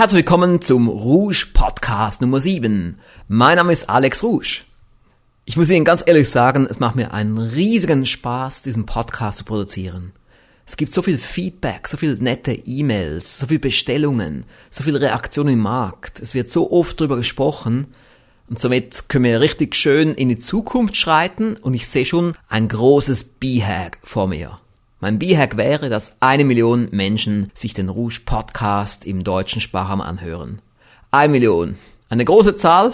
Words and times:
Herzlich 0.00 0.20
willkommen 0.20 0.62
zum 0.62 0.88
Rouge 0.88 1.48
Podcast 1.52 2.22
Nummer 2.22 2.40
7. 2.40 2.98
Mein 3.28 3.56
Name 3.56 3.74
ist 3.74 3.90
Alex 3.90 4.22
Rouge. 4.22 4.62
Ich 5.44 5.58
muss 5.58 5.68
Ihnen 5.68 5.84
ganz 5.84 6.02
ehrlich 6.06 6.30
sagen, 6.30 6.66
es 6.70 6.80
macht 6.80 6.96
mir 6.96 7.12
einen 7.12 7.36
riesigen 7.36 8.06
Spaß, 8.06 8.62
diesen 8.62 8.86
Podcast 8.86 9.36
zu 9.36 9.44
produzieren. 9.44 10.12
Es 10.64 10.78
gibt 10.78 10.90
so 10.90 11.02
viel 11.02 11.18
Feedback, 11.18 11.86
so 11.86 11.98
viel 11.98 12.14
nette 12.14 12.52
E-Mails, 12.52 13.40
so 13.40 13.48
viel 13.48 13.58
Bestellungen, 13.58 14.46
so 14.70 14.84
viel 14.84 14.96
Reaktionen 14.96 15.52
im 15.52 15.60
Markt. 15.60 16.18
Es 16.18 16.32
wird 16.32 16.50
so 16.50 16.72
oft 16.72 16.98
darüber 16.98 17.18
gesprochen 17.18 17.88
und 18.48 18.58
somit 18.58 19.10
können 19.10 19.24
wir 19.24 19.42
richtig 19.42 19.76
schön 19.76 20.14
in 20.14 20.30
die 20.30 20.38
Zukunft 20.38 20.96
schreiten 20.96 21.58
und 21.58 21.74
ich 21.74 21.86
sehe 21.86 22.06
schon 22.06 22.32
ein 22.48 22.68
großes 22.68 23.24
B-Hack 23.24 23.98
vor 24.02 24.28
mir. 24.28 24.60
Mein 25.02 25.18
B-Hack 25.18 25.56
wäre, 25.56 25.88
dass 25.88 26.14
eine 26.20 26.44
Million 26.44 26.88
Menschen 26.90 27.50
sich 27.54 27.72
den 27.72 27.88
Rouge 27.88 28.20
Podcast 28.26 29.06
im 29.06 29.24
deutschen 29.24 29.62
Sprachraum 29.62 30.02
anhören. 30.02 30.60
Eine 31.10 31.32
Million. 31.32 31.78
Eine 32.10 32.26
große 32.26 32.58
Zahl, 32.58 32.92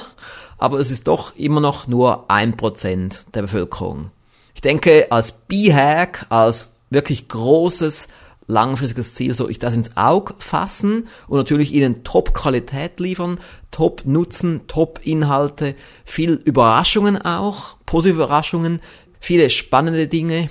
aber 0.56 0.78
es 0.78 0.92
ist 0.92 1.08
doch 1.08 1.34
immer 1.34 1.60
noch 1.60 1.88
nur 1.88 2.30
ein 2.30 2.56
Prozent 2.56 3.26
der 3.34 3.42
Bevölkerung. 3.42 4.12
Ich 4.54 4.60
denke, 4.60 5.08
als 5.10 5.32
B-Hack, 5.32 6.26
als 6.28 6.70
wirklich 6.90 7.26
großes, 7.26 8.06
langfristiges 8.46 9.14
Ziel 9.14 9.34
soll 9.34 9.50
ich 9.50 9.58
das 9.58 9.74
ins 9.74 9.96
Auge 9.96 10.34
fassen 10.38 11.08
und 11.26 11.38
natürlich 11.38 11.74
ihnen 11.74 12.04
Top-Qualität 12.04 13.00
liefern, 13.00 13.40
Top-Nutzen, 13.72 14.68
Top-Inhalte, 14.68 15.74
viel 16.04 16.34
Überraschungen 16.34 17.20
auch, 17.20 17.74
positive 17.84 18.22
Überraschungen, 18.22 18.80
viele 19.18 19.50
spannende 19.50 20.06
Dinge, 20.06 20.50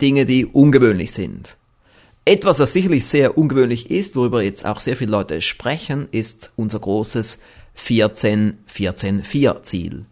Dinge, 0.00 0.26
die 0.26 0.46
ungewöhnlich 0.46 1.12
sind. 1.12 1.56
Etwas, 2.24 2.56
das 2.56 2.72
sicherlich 2.72 3.04
sehr 3.04 3.36
ungewöhnlich 3.36 3.90
ist, 3.90 4.16
worüber 4.16 4.42
jetzt 4.42 4.64
auch 4.64 4.80
sehr 4.80 4.96
viele 4.96 5.10
Leute 5.10 5.42
sprechen, 5.42 6.08
ist 6.10 6.52
unser 6.56 6.78
großes 6.78 7.38
14-14-4 7.78 9.62
Ziel. 9.62 10.06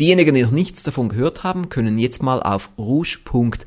Diejenigen, 0.00 0.34
die 0.34 0.42
noch 0.42 0.50
nichts 0.50 0.82
davon 0.82 1.08
gehört 1.08 1.44
haben, 1.44 1.68
können 1.68 1.98
jetzt 1.98 2.22
mal 2.22 2.42
auf 2.42 2.68
rouge.ch-idee 2.76 3.66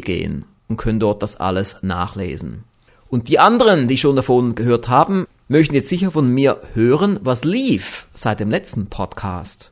gehen 0.00 0.44
und 0.68 0.76
können 0.76 1.00
dort 1.00 1.22
das 1.22 1.36
alles 1.36 1.78
nachlesen. 1.82 2.64
Und 3.08 3.28
die 3.28 3.38
anderen, 3.40 3.88
die 3.88 3.98
schon 3.98 4.14
davon 4.16 4.54
gehört 4.54 4.88
haben, 4.88 5.26
möchten 5.48 5.74
jetzt 5.74 5.88
sicher 5.88 6.12
von 6.12 6.32
mir 6.32 6.60
hören, 6.74 7.18
was 7.22 7.42
lief 7.42 8.06
seit 8.14 8.38
dem 8.38 8.50
letzten 8.50 8.86
Podcast. 8.86 9.69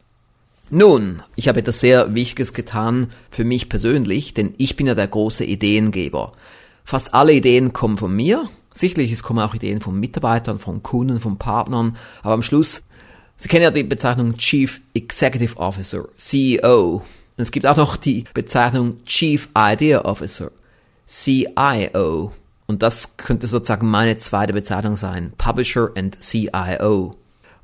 Nun, 0.70 1.22
ich 1.34 1.48
habe 1.48 1.61
etwas 1.61 1.80
sehr 1.80 2.14
Wichtiges 2.14 2.52
getan 2.52 3.11
für 3.30 3.44
mich 3.44 3.69
persönlich, 3.69 4.34
denn 4.34 4.55
ich 4.58 4.77
bin 4.77 4.86
ja 4.86 4.94
der 4.94 5.08
große 5.08 5.44
Ideengeber. 5.44 6.33
Fast 6.84 7.14
alle 7.14 7.33
Ideen 7.33 7.72
kommen 7.72 7.97
von 7.97 8.14
mir. 8.14 8.48
Sicherlich, 8.74 9.12
es 9.12 9.22
kommen 9.22 9.41
auch 9.41 9.55
Ideen 9.55 9.80
von 9.80 9.98
Mitarbeitern, 9.98 10.58
von 10.58 10.83
Kunden, 10.83 11.20
von 11.20 11.39
Partnern. 11.39 11.96
Aber 12.22 12.34
am 12.34 12.42
Schluss, 12.42 12.83
Sie 13.41 13.48
kennen 13.48 13.62
ja 13.62 13.70
die 13.70 13.84
Bezeichnung 13.84 14.36
Chief 14.36 14.80
Executive 14.94 15.56
Officer, 15.58 16.06
CEO. 16.16 16.94
Und 16.96 17.02
es 17.36 17.52
gibt 17.52 17.66
auch 17.66 17.77
noch 17.77 17.96
die 17.96 18.24
Bezeichnung 18.34 19.05
Chief 19.05 19.48
Idea 19.56 20.05
Officer, 20.05 20.50
CIO. 21.06 22.33
Und 22.67 22.83
das 22.83 23.17
könnte 23.17 23.46
sozusagen 23.46 23.89
meine 23.89 24.18
zweite 24.18 24.52
Bezeichnung 24.52 24.96
sein, 24.96 25.33
Publisher 25.39 25.92
and 25.96 26.20
CIO. 26.20 27.14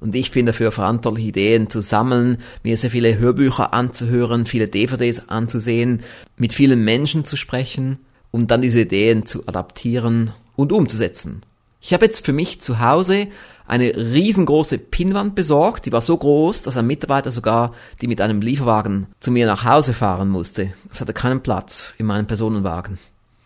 Und 0.05 0.15
ich 0.15 0.33
bin 0.33 0.45
dafür 0.45 0.71
verantwortlich, 0.71 1.25
Ideen 1.25 1.71
zu 1.71 1.81
sammeln, 1.81 2.37
mir 2.63 2.77
sehr 2.77 2.91
viele 2.91 3.17
Hörbücher 3.17 3.73
anzuhören, 3.73 4.45
viele 4.45 4.69
DVDs 4.69 5.31
anzusehen, 5.31 6.03
mit 6.37 6.53
vielen 6.53 6.85
Menschen 6.85 7.25
zu 7.25 7.39
sprechen 7.39 7.97
und 8.31 8.51
dann 8.51 8.61
diese 8.61 8.83
Ideen 8.83 9.25
zu 9.25 9.49
adaptieren 9.49 10.33
und 10.57 10.73
umzusetzen. 10.73 11.41
Ich 11.81 11.95
habe 11.95 12.05
jetzt 12.05 12.27
für 12.27 12.35
mich 12.35 12.61
zu 12.61 12.81
Hause 12.81 13.29
eine 13.67 13.97
riesengroße 13.97 14.77
Pinnwand 14.77 15.35
besorgt, 15.35 15.87
die 15.87 15.93
war 15.93 16.03
so 16.03 16.19
groß, 16.19 16.65
dass 16.65 16.77
ein 16.77 16.87
Mitarbeiter 16.87 17.33
sogar 17.33 17.73
die 18.03 18.07
mit 18.07 18.21
einem 18.21 18.43
Lieferwagen 18.43 19.07
zu 19.21 19.31
mir 19.31 19.47
nach 19.47 19.65
Hause 19.65 19.95
fahren 19.95 20.29
musste. 20.29 20.75
Es 20.93 21.01
hatte 21.01 21.15
keinen 21.15 21.41
Platz 21.41 21.95
in 21.97 22.05
meinem 22.05 22.27
Personenwagen. 22.27 22.99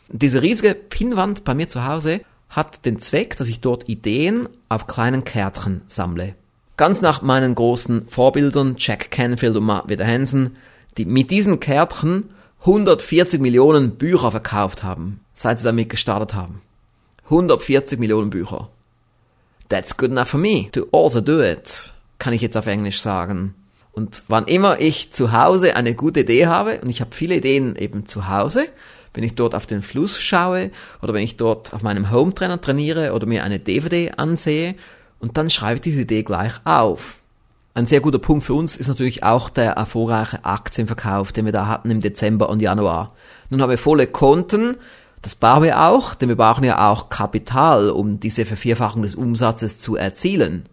Diese 0.08 0.42
riesige 0.42 0.74
Pinnwand 0.74 1.44
bei 1.44 1.54
mir 1.54 1.68
zu 1.68 1.86
Hause 1.86 2.20
hat 2.48 2.84
den 2.84 2.98
Zweck, 2.98 3.36
dass 3.36 3.46
ich 3.46 3.60
dort 3.60 3.88
Ideen 3.88 4.48
auf 4.68 4.88
kleinen 4.88 5.22
Kärtchen 5.22 5.82
sammle. 5.86 6.34
Ganz 6.78 7.00
nach 7.00 7.22
meinen 7.22 7.56
großen 7.56 8.06
Vorbildern 8.06 8.76
Jack 8.78 9.10
Canfield 9.10 9.56
und 9.56 9.64
Mark 9.64 9.88
Wieder 9.88 10.06
Hansen, 10.06 10.56
die 10.96 11.06
mit 11.06 11.32
diesen 11.32 11.58
Kärtchen 11.58 12.30
140 12.60 13.40
Millionen 13.40 13.96
Bücher 13.96 14.30
verkauft 14.30 14.84
haben, 14.84 15.18
seit 15.34 15.58
sie 15.58 15.64
damit 15.64 15.88
gestartet 15.88 16.34
haben. 16.34 16.62
140 17.24 17.98
Millionen 17.98 18.30
Bücher. 18.30 18.68
That's 19.68 19.96
good 19.96 20.12
enough 20.12 20.28
for 20.28 20.38
me 20.38 20.68
to 20.70 20.86
also 20.92 21.20
do 21.20 21.42
it, 21.42 21.92
kann 22.20 22.32
ich 22.32 22.42
jetzt 22.42 22.56
auf 22.56 22.68
Englisch 22.68 23.00
sagen. 23.00 23.56
Und 23.90 24.22
wann 24.28 24.46
immer 24.46 24.80
ich 24.80 25.10
zu 25.12 25.32
Hause 25.32 25.74
eine 25.74 25.96
gute 25.96 26.20
Idee 26.20 26.46
habe, 26.46 26.78
und 26.80 26.90
ich 26.90 27.00
habe 27.00 27.12
viele 27.12 27.34
Ideen 27.34 27.74
eben 27.74 28.06
zu 28.06 28.28
Hause, 28.28 28.66
wenn 29.14 29.24
ich 29.24 29.34
dort 29.34 29.56
auf 29.56 29.66
den 29.66 29.82
Fluss 29.82 30.20
schaue 30.20 30.70
oder 31.02 31.12
wenn 31.12 31.24
ich 31.24 31.36
dort 31.36 31.74
auf 31.74 31.82
meinem 31.82 32.12
Home 32.12 32.36
Trainer 32.36 32.60
trainiere 32.60 33.14
oder 33.14 33.26
mir 33.26 33.42
eine 33.42 33.58
DVD 33.58 34.12
ansehe 34.12 34.76
und 35.20 35.36
dann 35.36 35.50
schreibe 35.50 35.76
ich 35.76 35.80
diese 35.82 36.02
Idee 36.02 36.22
gleich 36.22 36.54
auf. 36.64 37.18
Ein 37.74 37.86
sehr 37.86 38.00
guter 38.00 38.18
Punkt 38.18 38.44
für 38.44 38.54
uns 38.54 38.76
ist 38.76 38.88
natürlich 38.88 39.22
auch 39.22 39.50
der 39.50 39.72
erfolgreiche 39.72 40.44
Aktienverkauf, 40.44 41.32
den 41.32 41.44
wir 41.44 41.52
da 41.52 41.66
hatten 41.66 41.90
im 41.90 42.00
Dezember 42.00 42.48
und 42.48 42.60
Januar. 42.60 43.12
Nun 43.50 43.62
haben 43.62 43.70
wir 43.70 43.78
volle 43.78 44.06
Konten, 44.06 44.76
das 45.22 45.34
brauchen 45.34 45.64
wir 45.64 45.80
auch, 45.82 46.14
denn 46.14 46.28
wir 46.28 46.36
brauchen 46.36 46.64
ja 46.64 46.90
auch 46.90 47.08
Kapital, 47.08 47.90
um 47.90 48.20
diese 48.20 48.46
Vervierfachung 48.46 49.02
des 49.02 49.14
Umsatzes 49.14 49.78
zu 49.78 49.96
erzielen. 49.96 50.64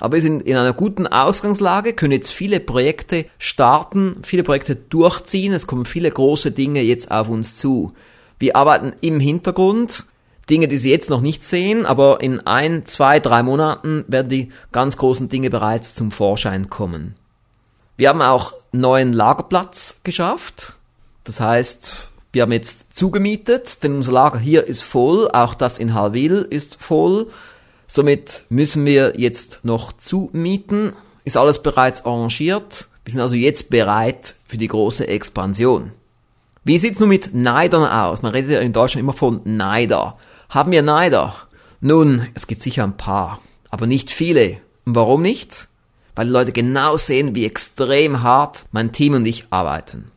Aber 0.00 0.14
wir 0.14 0.22
sind 0.22 0.42
in 0.44 0.56
einer 0.56 0.72
guten 0.72 1.06
Ausgangslage, 1.06 1.92
können 1.92 2.12
jetzt 2.12 2.32
viele 2.32 2.58
Projekte 2.58 3.26
starten, 3.38 4.16
viele 4.22 4.42
Projekte 4.42 4.74
durchziehen, 4.74 5.52
es 5.52 5.66
kommen 5.66 5.84
viele 5.84 6.10
große 6.10 6.52
Dinge 6.52 6.80
jetzt 6.80 7.10
auf 7.10 7.28
uns 7.28 7.56
zu. 7.56 7.92
Wir 8.38 8.56
arbeiten 8.56 8.94
im 9.02 9.20
Hintergrund, 9.20 10.06
Dinge, 10.50 10.68
die 10.68 10.78
Sie 10.78 10.90
jetzt 10.90 11.10
noch 11.10 11.20
nicht 11.20 11.46
sehen, 11.46 11.86
aber 11.86 12.20
in 12.20 12.46
ein, 12.46 12.84
zwei, 12.86 13.20
drei 13.20 13.42
Monaten 13.42 14.04
werden 14.08 14.28
die 14.28 14.48
ganz 14.72 14.96
großen 14.96 15.28
Dinge 15.28 15.50
bereits 15.50 15.94
zum 15.94 16.10
Vorschein 16.10 16.68
kommen. 16.68 17.14
Wir 17.96 18.08
haben 18.08 18.22
auch 18.22 18.52
neuen 18.72 19.12
Lagerplatz 19.12 20.00
geschafft. 20.04 20.74
Das 21.24 21.40
heißt, 21.40 22.10
wir 22.32 22.42
haben 22.42 22.52
jetzt 22.52 22.96
zugemietet, 22.96 23.82
denn 23.82 23.96
unser 23.96 24.12
Lager 24.12 24.38
hier 24.38 24.66
ist 24.66 24.82
voll, 24.82 25.28
auch 25.30 25.54
das 25.54 25.78
in 25.78 25.94
Halwil 25.94 26.46
ist 26.48 26.76
voll. 26.80 27.26
Somit 27.86 28.44
müssen 28.48 28.86
wir 28.86 29.14
jetzt 29.16 29.64
noch 29.64 29.92
zumieten. 29.92 30.92
Ist 31.24 31.36
alles 31.36 31.60
bereits 31.60 32.04
arrangiert. 32.04 32.88
Wir 33.04 33.12
sind 33.12 33.20
also 33.20 33.34
jetzt 33.34 33.68
bereit 33.68 34.36
für 34.46 34.58
die 34.58 34.68
große 34.68 35.08
Expansion. 35.08 35.92
Wie 36.62 36.78
sieht's 36.78 37.00
nun 37.00 37.08
mit 37.08 37.34
Neidern 37.34 37.84
aus? 37.84 38.22
Man 38.22 38.32
redet 38.32 38.52
ja 38.52 38.60
in 38.60 38.72
Deutschland 38.72 39.02
immer 39.02 39.12
von 39.12 39.40
Neider. 39.44 40.16
Haben 40.50 40.72
wir 40.72 40.82
Neider? 40.82 41.36
Nun, 41.80 42.26
es 42.34 42.48
gibt 42.48 42.60
sicher 42.60 42.82
ein 42.82 42.96
paar, 42.96 43.40
aber 43.70 43.86
nicht 43.86 44.10
viele. 44.10 44.56
Und 44.84 44.96
warum 44.96 45.22
nicht? 45.22 45.68
Weil 46.16 46.26
die 46.26 46.32
Leute 46.32 46.50
genau 46.50 46.96
sehen, 46.96 47.36
wie 47.36 47.46
extrem 47.46 48.24
hart 48.24 48.66
mein 48.72 48.90
Team 48.90 49.14
und 49.14 49.24
ich 49.26 49.46
arbeiten. 49.50 50.10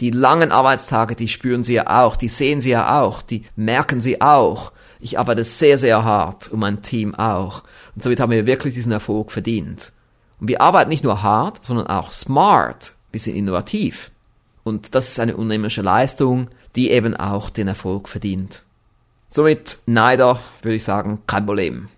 Die 0.00 0.10
langen 0.10 0.52
Arbeitstage, 0.52 1.16
die 1.16 1.28
spüren 1.28 1.64
sie 1.64 1.74
ja 1.74 2.02
auch, 2.02 2.16
die 2.16 2.28
sehen 2.28 2.62
sie 2.62 2.70
ja 2.70 3.02
auch, 3.02 3.20
die 3.20 3.44
merken 3.54 4.00
sie 4.00 4.22
auch. 4.22 4.72
Ich 5.00 5.18
arbeite 5.18 5.44
sehr, 5.44 5.76
sehr 5.76 6.02
hart 6.02 6.48
und 6.48 6.60
mein 6.60 6.80
Team 6.80 7.14
auch. 7.14 7.62
Und 7.94 8.02
somit 8.02 8.20
haben 8.20 8.32
wir 8.32 8.46
wirklich 8.46 8.72
diesen 8.72 8.92
Erfolg 8.92 9.30
verdient. 9.30 9.92
Und 10.40 10.48
wir 10.48 10.62
arbeiten 10.62 10.88
nicht 10.88 11.04
nur 11.04 11.22
hart, 11.22 11.62
sondern 11.62 11.88
auch 11.88 12.10
smart. 12.10 12.94
Wir 13.10 13.20
sind 13.20 13.36
innovativ. 13.36 14.12
Und 14.64 14.94
das 14.94 15.08
ist 15.08 15.20
eine 15.20 15.36
unnehmerische 15.36 15.82
Leistung, 15.82 16.48
die 16.74 16.90
eben 16.90 17.14
auch 17.14 17.50
den 17.50 17.68
Erfolg 17.68 18.08
verdient. 18.08 18.62
Somit 19.34 19.78
Neider 19.86 20.40
würde 20.60 20.76
ich 20.76 20.84
sagen, 20.84 21.22
kein 21.26 21.46
Problem. 21.46 21.88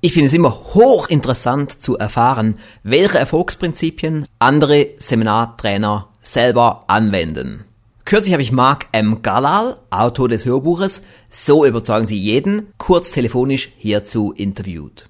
Ich 0.00 0.12
finde 0.12 0.28
es 0.28 0.34
immer 0.34 0.54
hochinteressant 0.72 1.82
zu 1.82 1.98
erfahren, 1.98 2.58
welche 2.84 3.18
Erfolgsprinzipien 3.18 4.26
andere 4.38 4.90
Seminartrainer 4.98 6.10
selber 6.22 6.84
anwenden. 6.86 7.64
Kürzlich 8.04 8.34
habe 8.34 8.42
ich 8.42 8.52
Mark 8.52 8.86
M. 8.92 9.22
Galal, 9.22 9.78
Autor 9.90 10.28
des 10.28 10.44
Hörbuches 10.44 11.02
So 11.28 11.64
überzeugen 11.64 12.06
Sie 12.06 12.18
jeden, 12.18 12.68
kurz 12.78 13.10
telefonisch 13.10 13.72
hierzu 13.78 14.32
interviewt. 14.32 15.08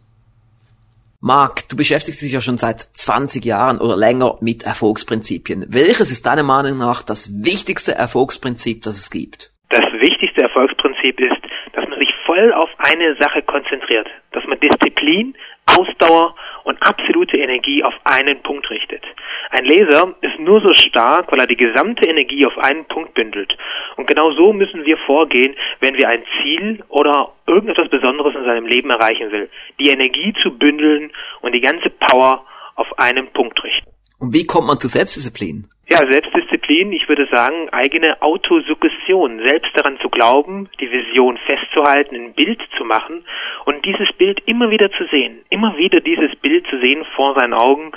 Marc, 1.27 1.71
du 1.71 1.77
beschäftigst 1.79 2.21
dich 2.21 2.35
ja 2.35 2.43
schon 2.43 2.59
seit 2.59 2.81
20 2.81 3.43
Jahren 3.47 3.81
oder 3.81 3.97
länger 3.97 4.37
mit 4.43 4.65
Erfolgsprinzipien. 4.65 5.65
Welches 5.71 6.13
ist 6.13 6.27
deiner 6.27 6.43
Meinung 6.43 6.77
nach 6.77 7.01
das 7.01 7.33
wichtigste 7.43 7.93
Erfolgsprinzip, 7.95 8.83
das 8.83 8.99
es 8.99 9.11
gibt? 9.11 9.51
Das 9.71 9.87
wichtigste 9.95 10.43
Erfolgsprinzip 10.43 11.19
ist, 11.19 11.41
dass 11.73 11.89
man 11.89 11.99
sich 11.99 12.13
voll 12.27 12.53
auf 12.53 12.69
eine 12.77 13.17
Sache 13.19 13.41
konzentriert, 13.41 14.07
dass 14.33 14.45
man 14.45 14.61
Disziplin, 14.61 15.35
Ausdauer 15.67 16.35
und 16.65 16.81
absolute 16.83 17.37
Energie 17.37 17.83
auf 17.85 17.95
einen 18.05 18.43
Punkt 18.43 18.69
richtet. 18.71 19.05
Ein 19.51 19.65
Laser 19.65 20.15
ist 20.21 20.39
nur 20.39 20.61
so 20.61 20.73
stark, 20.73 21.31
weil 21.31 21.41
er 21.41 21.47
die 21.47 21.57
gesamte 21.57 22.09
Energie 22.09 22.47
auf 22.47 22.57
einen 22.59 22.85
Punkt 22.87 23.15
bündelt. 23.15 23.57
Und 23.97 24.07
genau 24.07 24.33
so 24.33 24.53
müssen 24.53 24.85
wir 24.85 24.97
vorgehen, 24.99 25.55
wenn 25.81 25.97
wir 25.97 26.09
ein 26.09 26.23
Ziel 26.41 26.83
oder 26.89 27.33
irgendetwas 27.47 27.89
Besonderes 27.89 28.35
in 28.35 28.45
seinem 28.45 28.67
Leben 28.67 28.91
erreichen 28.91 29.31
will. 29.31 29.51
Die 29.79 29.91
Energie 29.91 30.35
zu 30.43 30.57
bündeln 30.57 31.13
und 31.41 31.53
die 31.53 31.61
ganze 31.61 31.91
Power 31.91 32.45
auf 32.77 32.99
einen 32.99 33.29
Punkt 33.29 33.63
richten. 33.63 33.94
Und 34.25 34.33
wie 34.33 34.47
kommt 34.47 34.67
man 34.67 34.81
zu 34.81 34.89
Selbstdisziplin? 34.89 35.67
Ja, 35.87 35.99
Selbstdisziplin, 35.99 36.93
ich 36.93 37.07
würde 37.11 37.29
sagen, 37.31 37.69
eigene 37.73 38.23
Autosuggestion, 38.23 39.43
selbst 39.45 39.71
daran 39.75 39.99
zu 40.01 40.09
glauben, 40.09 40.71
die 40.81 40.91
Vision 40.91 41.37
festzuhalten, 41.47 42.15
ein 42.15 42.33
Bild 42.33 42.59
zu 42.79 42.85
machen 42.85 43.27
und 43.67 43.85
dieses 43.85 44.11
Bild 44.17 44.41
immer 44.47 44.71
wieder 44.71 44.91
zu 44.93 45.05
sehen, 45.11 45.45
immer 45.51 45.77
wieder 45.77 46.01
dieses 46.01 46.35
Bild 46.37 46.67
zu 46.69 46.81
sehen 46.81 47.05
vor 47.15 47.39
seinen 47.39 47.53
Augen. 47.53 47.93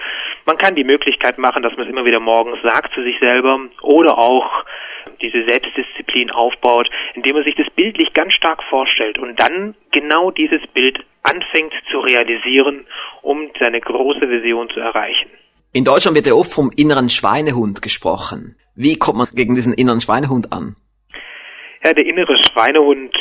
Man 0.45 0.57
kann 0.57 0.75
die 0.75 0.83
Möglichkeit 0.83 1.38
machen, 1.38 1.63
dass 1.63 1.77
man 1.77 1.85
es 1.85 1.89
immer 1.94 2.03
wieder 2.03 2.19
morgens 2.19 2.62
sagt 2.62 2.94
zu 2.94 3.01
sich 3.03 3.18
selber 3.21 3.57
oder 3.81 4.18
auch 4.18 4.65
diese 5.21 5.45
Selbstdisziplin 5.45 6.29
aufbaut, 6.29 6.89
indem 7.13 7.35
man 7.35 7.45
sich 7.45 7.56
das 7.56 7.69
bildlich 7.69 8.12
ganz 8.12 8.33
stark 8.33 8.63
vorstellt 8.63 9.18
und 9.18 9.39
dann 9.39 9.75
genau 9.94 10.31
dieses 10.31 10.62
Bild 10.74 11.00
anfängt 11.24 11.71
zu 11.89 12.00
realisieren, 12.00 12.85
um 13.21 13.50
seine 13.57 13.79
große 13.79 14.29
Vision 14.29 14.69
zu 14.71 14.81
erreichen. 14.81 15.29
In 15.77 15.85
Deutschland 15.85 16.15
wird 16.18 16.25
ja 16.25 16.33
oft 16.33 16.51
vom 16.51 16.71
inneren 16.75 17.07
Schweinehund 17.07 17.83
gesprochen. 17.83 18.56
Wie 18.74 18.97
kommt 18.97 19.19
man 19.19 19.27
gegen 19.35 19.53
diesen 19.53 19.75
inneren 19.75 20.01
Schweinehund 20.01 20.51
an? 20.51 20.75
Ja, 21.83 21.94
der 21.94 22.03
innere 22.03 22.35
Schweinehund, 22.35 23.15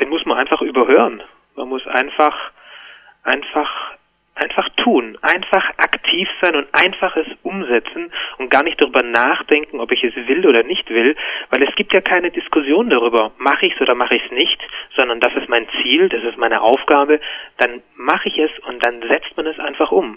den 0.00 0.08
muss 0.08 0.24
man 0.24 0.38
einfach 0.38 0.62
überhören. 0.62 1.22
Man 1.56 1.68
muss 1.68 1.86
einfach, 1.86 2.34
einfach, 3.22 3.68
einfach 4.34 4.66
tun, 4.78 5.18
einfach 5.20 5.62
aktiv 5.76 6.26
sein 6.40 6.56
und 6.56 6.68
einfach 6.72 7.14
es 7.16 7.26
umsetzen 7.42 8.10
und 8.38 8.50
gar 8.50 8.62
nicht 8.62 8.80
darüber 8.80 9.02
nachdenken, 9.02 9.78
ob 9.78 9.92
ich 9.92 10.02
es 10.02 10.16
will 10.26 10.46
oder 10.46 10.62
nicht 10.62 10.88
will, 10.88 11.14
weil 11.50 11.62
es 11.62 11.74
gibt 11.74 11.92
ja 11.92 12.00
keine 12.00 12.30
Diskussion 12.30 12.88
darüber, 12.88 13.32
mache 13.36 13.66
ich 13.66 13.74
es 13.74 13.80
oder 13.82 13.94
mache 13.94 14.14
ich 14.14 14.24
es 14.24 14.30
nicht, 14.30 14.58
sondern 14.96 15.20
das 15.20 15.34
ist 15.34 15.50
mein 15.50 15.68
Ziel, 15.82 16.08
das 16.08 16.22
ist 16.22 16.38
meine 16.38 16.62
Aufgabe, 16.62 17.20
dann 17.58 17.82
mache 17.94 18.30
ich 18.30 18.38
es 18.38 18.50
und 18.66 18.82
dann 18.82 19.02
setzt 19.02 19.36
man 19.36 19.46
es 19.46 19.58
einfach 19.58 19.92
um 19.92 20.16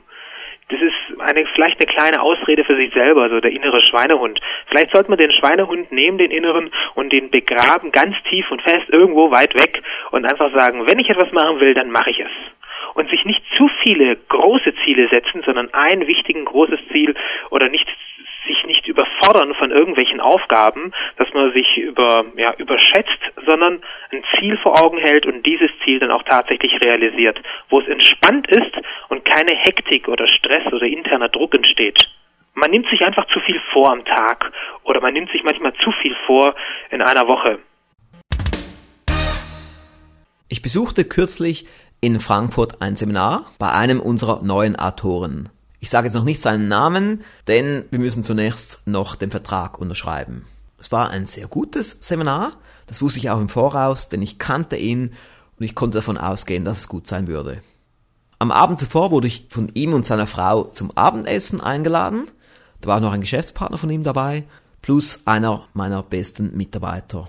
das 0.73 0.81
ist 0.81 1.21
eine, 1.21 1.45
vielleicht 1.53 1.79
eine 1.79 1.93
kleine 1.93 2.21
Ausrede 2.21 2.63
für 2.63 2.75
sich 2.75 2.91
selber, 2.93 3.29
so 3.29 3.39
der 3.39 3.51
innere 3.51 3.81
Schweinehund. 3.81 4.39
Vielleicht 4.67 4.91
sollte 4.91 5.09
man 5.09 5.19
den 5.19 5.31
Schweinehund 5.31 5.91
nehmen, 5.91 6.17
den 6.17 6.31
inneren, 6.31 6.71
und 6.95 7.13
den 7.13 7.29
begraben 7.29 7.91
ganz 7.91 8.15
tief 8.29 8.49
und 8.49 8.61
fest 8.61 8.89
irgendwo 8.89 9.29
weit 9.31 9.53
weg 9.53 9.81
und 10.11 10.25
einfach 10.25 10.51
sagen, 10.53 10.87
wenn 10.87 10.99
ich 10.99 11.09
etwas 11.09 11.31
machen 11.31 11.59
will, 11.59 11.73
dann 11.75 11.91
mache 11.91 12.09
ich 12.09 12.19
es. 12.19 12.31
Und 12.95 13.09
sich 13.09 13.23
nicht 13.25 13.43
zu 13.55 13.69
viele 13.83 14.15
große 14.15 14.73
Ziele 14.83 15.07
setzen, 15.09 15.43
sondern 15.45 15.71
ein 15.73 16.07
wichtigen 16.07 16.45
großes 16.45 16.79
Ziel 16.91 17.13
oder 17.49 17.69
nicht 17.69 17.87
sich 18.47 18.63
nicht 18.65 18.87
überfordern 18.87 19.53
von 19.55 19.71
irgendwelchen 19.71 20.19
Aufgaben, 20.19 20.91
dass 21.17 21.31
man 21.33 21.53
sich 21.53 21.77
über, 21.77 22.25
ja, 22.35 22.53
überschätzt, 22.57 23.19
sondern 23.45 23.81
ein 24.11 24.23
Ziel 24.37 24.57
vor 24.57 24.81
Augen 24.81 24.97
hält 24.97 25.25
und 25.25 25.45
dieses 25.45 25.69
Ziel 25.83 25.99
dann 25.99 26.11
auch 26.11 26.23
tatsächlich 26.23 26.73
realisiert, 26.83 27.39
wo 27.69 27.79
es 27.79 27.87
entspannt 27.87 28.47
ist 28.47 28.71
und 29.09 29.25
keine 29.25 29.55
Hektik 29.57 30.07
oder 30.07 30.27
Stress 30.27 30.71
oder 30.71 30.85
interner 30.85 31.29
Druck 31.29 31.53
entsteht. 31.55 32.09
Man 32.55 32.71
nimmt 32.71 32.87
sich 32.89 33.01
einfach 33.01 33.27
zu 33.27 33.39
viel 33.39 33.59
vor 33.71 33.91
am 33.91 34.05
Tag 34.05 34.51
oder 34.83 35.01
man 35.01 35.13
nimmt 35.13 35.31
sich 35.31 35.43
manchmal 35.43 35.73
zu 35.83 35.91
viel 36.01 36.15
vor 36.27 36.55
in 36.91 37.01
einer 37.01 37.27
Woche. 37.27 37.59
Ich 40.49 40.61
besuchte 40.61 41.03
kürzlich 41.03 41.65
in 41.99 42.19
Frankfurt 42.19 42.81
ein 42.81 42.95
Seminar 42.95 43.45
bei 43.57 43.71
einem 43.71 43.99
unserer 43.99 44.43
neuen 44.43 44.75
Autoren. 44.75 45.49
Ich 45.83 45.89
sage 45.89 46.07
jetzt 46.07 46.15
noch 46.15 46.23
nicht 46.23 46.41
seinen 46.41 46.69
Namen, 46.69 47.25
denn 47.45 47.83
wir 47.91 47.99
müssen 47.99 48.23
zunächst 48.23 48.87
noch 48.87 49.17
den 49.17 49.31
Vertrag 49.31 49.77
unterschreiben. 49.77 50.45
Es 50.79 50.93
war 50.93 51.09
ein 51.09 51.25
sehr 51.25 51.47
gutes 51.47 51.97
Seminar, 51.99 52.53
das 52.85 53.01
wusste 53.01 53.19
ich 53.19 53.29
auch 53.29 53.41
im 53.41 53.49
Voraus, 53.49 54.07
denn 54.07 54.21
ich 54.21 54.39
kannte 54.39 54.77
ihn 54.77 55.11
und 55.59 55.65
ich 55.65 55.75
konnte 55.75 55.97
davon 55.97 56.17
ausgehen, 56.17 56.63
dass 56.63 56.79
es 56.79 56.87
gut 56.87 57.05
sein 57.05 57.27
würde. 57.27 57.61
Am 58.39 58.49
Abend 58.49 58.79
zuvor 58.79 59.11
wurde 59.11 59.27
ich 59.27 59.47
von 59.49 59.67
ihm 59.73 59.93
und 59.93 60.05
seiner 60.05 60.25
Frau 60.25 60.63
zum 60.63 60.89
Abendessen 60.91 61.59
eingeladen. 61.59 62.31
Da 62.79 62.87
war 62.87 63.01
noch 63.01 63.11
ein 63.11 63.19
Geschäftspartner 63.19 63.77
von 63.77 63.89
ihm 63.89 64.03
dabei, 64.03 64.45
plus 64.81 65.23
einer 65.25 65.67
meiner 65.73 66.01
besten 66.01 66.55
Mitarbeiter. 66.55 67.27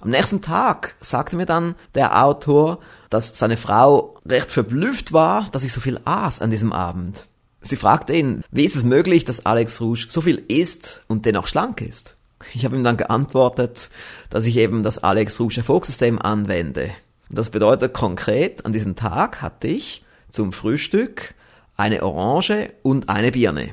Am 0.00 0.10
nächsten 0.10 0.42
Tag 0.42 0.96
sagte 1.00 1.36
mir 1.36 1.46
dann 1.46 1.74
der 1.94 2.22
Autor, 2.22 2.80
dass 3.08 3.38
seine 3.38 3.56
Frau 3.56 4.18
recht 4.26 4.50
verblüfft 4.50 5.14
war, 5.14 5.48
dass 5.52 5.64
ich 5.64 5.72
so 5.72 5.80
viel 5.80 5.98
aß 6.04 6.42
an 6.42 6.50
diesem 6.50 6.74
Abend. 6.74 7.26
Sie 7.66 7.76
fragte 7.76 8.14
ihn, 8.14 8.44
wie 8.50 8.64
ist 8.64 8.76
es 8.76 8.84
möglich, 8.84 9.24
dass 9.24 9.44
Alex 9.44 9.80
Rouge 9.80 10.06
so 10.08 10.20
viel 10.20 10.42
isst 10.48 11.02
und 11.08 11.26
dennoch 11.26 11.48
schlank 11.48 11.80
ist? 11.80 12.16
Ich 12.54 12.64
habe 12.64 12.76
ihm 12.76 12.84
dann 12.84 12.96
geantwortet, 12.96 13.90
dass 14.30 14.46
ich 14.46 14.56
eben 14.56 14.82
das 14.82 14.98
Alex 14.98 15.40
Rouge 15.40 15.58
Erfolgssystem 15.58 16.20
anwende. 16.20 16.90
Das 17.28 17.50
bedeutet 17.50 17.92
konkret, 17.92 18.64
an 18.64 18.72
diesem 18.72 18.94
Tag 18.94 19.42
hatte 19.42 19.66
ich 19.66 20.04
zum 20.30 20.52
Frühstück 20.52 21.34
eine 21.76 22.02
Orange 22.02 22.70
und 22.82 23.08
eine 23.08 23.32
Birne. 23.32 23.70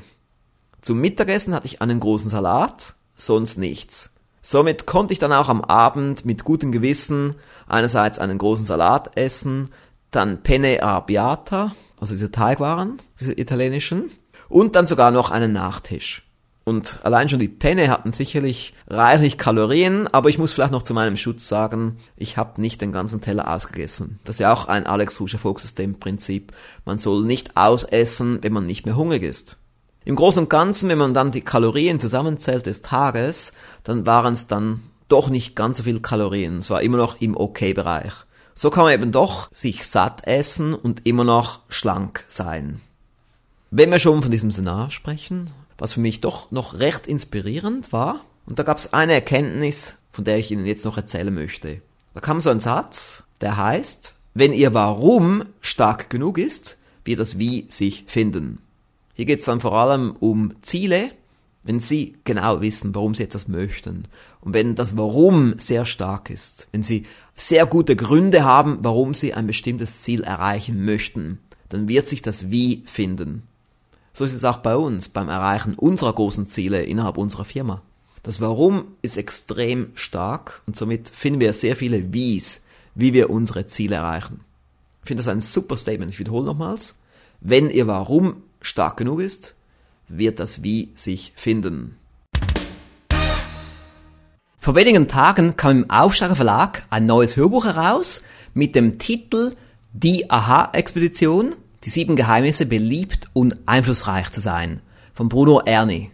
Zum 0.80 1.00
Mittagessen 1.00 1.54
hatte 1.54 1.66
ich 1.66 1.80
einen 1.80 2.00
großen 2.00 2.30
Salat, 2.30 2.94
sonst 3.14 3.58
nichts. 3.58 4.10
Somit 4.42 4.86
konnte 4.86 5.12
ich 5.12 5.18
dann 5.18 5.32
auch 5.32 5.48
am 5.48 5.62
Abend 5.62 6.24
mit 6.24 6.44
gutem 6.44 6.72
Gewissen 6.72 7.36
einerseits 7.66 8.18
einen 8.18 8.38
großen 8.38 8.66
Salat 8.66 9.16
essen, 9.16 9.70
dann 10.14 10.42
Penne 10.42 10.82
Arrabbiata, 10.82 11.74
also 12.00 12.14
diese 12.14 12.30
Teigwaren, 12.30 12.98
diese 13.20 13.38
italienischen, 13.38 14.10
und 14.48 14.76
dann 14.76 14.86
sogar 14.86 15.10
noch 15.10 15.30
einen 15.30 15.52
Nachtisch. 15.52 16.22
Und 16.64 17.00
allein 17.02 17.28
schon 17.28 17.40
die 17.40 17.48
Penne 17.48 17.90
hatten 17.90 18.12
sicherlich 18.12 18.72
reichlich 18.88 19.36
Kalorien, 19.36 20.08
aber 20.08 20.30
ich 20.30 20.38
muss 20.38 20.54
vielleicht 20.54 20.72
noch 20.72 20.82
zu 20.82 20.94
meinem 20.94 21.18
Schutz 21.18 21.46
sagen, 21.46 21.98
ich 22.16 22.38
habe 22.38 22.60
nicht 22.60 22.80
den 22.80 22.90
ganzen 22.90 23.20
Teller 23.20 23.52
ausgegessen. 23.52 24.18
Das 24.24 24.36
ist 24.36 24.40
ja 24.40 24.52
auch 24.52 24.66
ein 24.66 24.86
Alex 24.86 25.20
Ruscher 25.20 25.38
Volkssystem-Prinzip. 25.38 26.52
Man 26.86 26.96
soll 26.96 27.24
nicht 27.24 27.58
ausessen, 27.58 28.38
wenn 28.40 28.54
man 28.54 28.64
nicht 28.64 28.86
mehr 28.86 28.96
hungrig 28.96 29.22
ist. 29.22 29.58
Im 30.06 30.16
Großen 30.16 30.42
und 30.42 30.50
Ganzen, 30.50 30.88
wenn 30.88 30.98
man 30.98 31.12
dann 31.12 31.32
die 31.32 31.42
Kalorien 31.42 32.00
zusammenzählt 32.00 32.64
des 32.64 32.80
Tages, 32.80 33.52
dann 33.84 34.06
waren 34.06 34.32
es 34.32 34.46
dann 34.46 34.80
doch 35.08 35.28
nicht 35.28 35.56
ganz 35.56 35.78
so 35.78 35.84
viel 35.84 36.00
Kalorien. 36.00 36.58
Es 36.58 36.70
war 36.70 36.82
immer 36.82 36.96
noch 36.96 37.20
im 37.20 37.36
Okay-Bereich. 37.36 38.12
So 38.54 38.70
kann 38.70 38.84
man 38.84 38.94
eben 38.94 39.12
doch 39.12 39.52
sich 39.52 39.86
satt 39.86 40.26
essen 40.26 40.74
und 40.74 41.06
immer 41.06 41.24
noch 41.24 41.60
schlank 41.68 42.24
sein. 42.28 42.80
Wenn 43.70 43.90
wir 43.90 43.98
schon 43.98 44.22
von 44.22 44.30
diesem 44.30 44.50
Seminar 44.50 44.90
sprechen, 44.90 45.50
was 45.78 45.94
für 45.94 46.00
mich 46.00 46.20
doch 46.20 46.50
noch 46.52 46.78
recht 46.78 47.06
inspirierend 47.06 47.92
war, 47.92 48.20
und 48.46 48.58
da 48.58 48.62
gab 48.62 48.78
es 48.78 48.92
eine 48.92 49.14
Erkenntnis, 49.14 49.94
von 50.10 50.24
der 50.24 50.38
ich 50.38 50.50
Ihnen 50.50 50.66
jetzt 50.66 50.84
noch 50.84 50.96
erzählen 50.96 51.34
möchte. 51.34 51.80
Da 52.12 52.20
kam 52.20 52.40
so 52.40 52.50
ein 52.50 52.60
Satz, 52.60 53.24
der 53.40 53.56
heißt, 53.56 54.14
wenn 54.34 54.52
Ihr 54.52 54.74
Warum 54.74 55.44
stark 55.60 56.10
genug 56.10 56.38
ist, 56.38 56.76
wird 57.04 57.18
das 57.18 57.38
Wie 57.38 57.66
sich 57.68 58.04
finden. 58.06 58.58
Hier 59.14 59.24
geht 59.24 59.40
es 59.40 59.44
dann 59.44 59.60
vor 59.60 59.72
allem 59.74 60.16
um 60.20 60.54
Ziele, 60.62 61.10
wenn 61.64 61.80
Sie 61.80 62.16
genau 62.24 62.60
wissen, 62.60 62.94
warum 62.94 63.14
Sie 63.14 63.24
etwas 63.24 63.48
möchten 63.48 64.04
und 64.40 64.54
wenn 64.54 64.74
das 64.74 64.96
Warum 64.96 65.58
sehr 65.58 65.86
stark 65.86 66.30
ist, 66.30 66.68
wenn 66.72 66.82
Sie 66.82 67.04
sehr 67.34 67.66
gute 67.66 67.96
Gründe 67.96 68.44
haben, 68.44 68.78
warum 68.82 69.14
Sie 69.14 69.34
ein 69.34 69.46
bestimmtes 69.46 70.00
Ziel 70.00 70.22
erreichen 70.22 70.84
möchten, 70.84 71.38
dann 71.70 71.88
wird 71.88 72.06
sich 72.06 72.22
das 72.22 72.50
Wie 72.50 72.84
finden. 72.86 73.42
So 74.12 74.24
ist 74.24 74.34
es 74.34 74.44
auch 74.44 74.58
bei 74.58 74.76
uns 74.76 75.08
beim 75.08 75.28
Erreichen 75.28 75.74
unserer 75.74 76.12
großen 76.12 76.46
Ziele 76.46 76.84
innerhalb 76.84 77.16
unserer 77.16 77.44
Firma. 77.44 77.82
Das 78.22 78.40
Warum 78.40 78.84
ist 79.02 79.16
extrem 79.16 79.88
stark 79.94 80.62
und 80.66 80.76
somit 80.76 81.08
finden 81.08 81.40
wir 81.40 81.52
sehr 81.52 81.76
viele 81.76 82.12
Wies, 82.12 82.60
wie 82.94 83.12
wir 83.12 83.28
unsere 83.30 83.66
Ziele 83.66 83.96
erreichen. 83.96 84.40
Ich 85.02 85.08
finde 85.08 85.22
das 85.22 85.28
ein 85.28 85.40
super 85.40 85.76
Statement. 85.76 86.10
Ich 86.10 86.18
wiederhole 86.18 86.46
nochmals. 86.46 86.94
Wenn 87.40 87.68
Ihr 87.68 87.86
Warum 87.86 88.36
stark 88.60 88.96
genug 88.96 89.20
ist, 89.20 89.54
wird 90.08 90.40
das 90.40 90.62
Wie 90.62 90.90
sich 90.94 91.32
finden. 91.36 91.96
Vor 94.58 94.74
wenigen 94.74 95.08
Tagen 95.08 95.56
kam 95.56 95.82
im 95.82 95.90
Aufsteiger 95.90 96.36
Verlag 96.36 96.86
ein 96.88 97.04
neues 97.04 97.36
Hörbuch 97.36 97.66
heraus 97.66 98.22
mit 98.54 98.74
dem 98.74 98.98
Titel 98.98 99.54
Die 99.92 100.30
Aha-Expedition, 100.30 101.54
die 101.84 101.90
sieben 101.90 102.16
Geheimnisse 102.16 102.64
beliebt 102.64 103.28
und 103.34 103.58
einflussreich 103.66 104.30
zu 104.30 104.40
sein, 104.40 104.80
von 105.12 105.28
Bruno 105.28 105.60
Erni. 105.60 106.10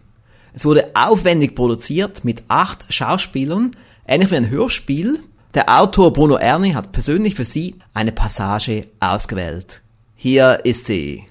Es 0.53 0.65
wurde 0.65 0.91
aufwendig 0.95 1.55
produziert 1.55 2.25
mit 2.25 2.43
acht 2.49 2.91
Schauspielern, 2.91 3.75
ähnlich 4.05 4.31
wie 4.31 4.35
ein 4.35 4.49
Hörspiel. 4.49 5.21
Der 5.53 5.79
Autor 5.79 6.11
Bruno 6.11 6.35
Erni 6.35 6.71
hat 6.71 6.91
persönlich 6.91 7.35
für 7.35 7.45
sie 7.45 7.75
eine 7.93 8.11
Passage 8.11 8.87
ausgewählt. 8.99 9.81
Hier 10.15 10.59
ist 10.65 10.87
sie. 10.87 11.23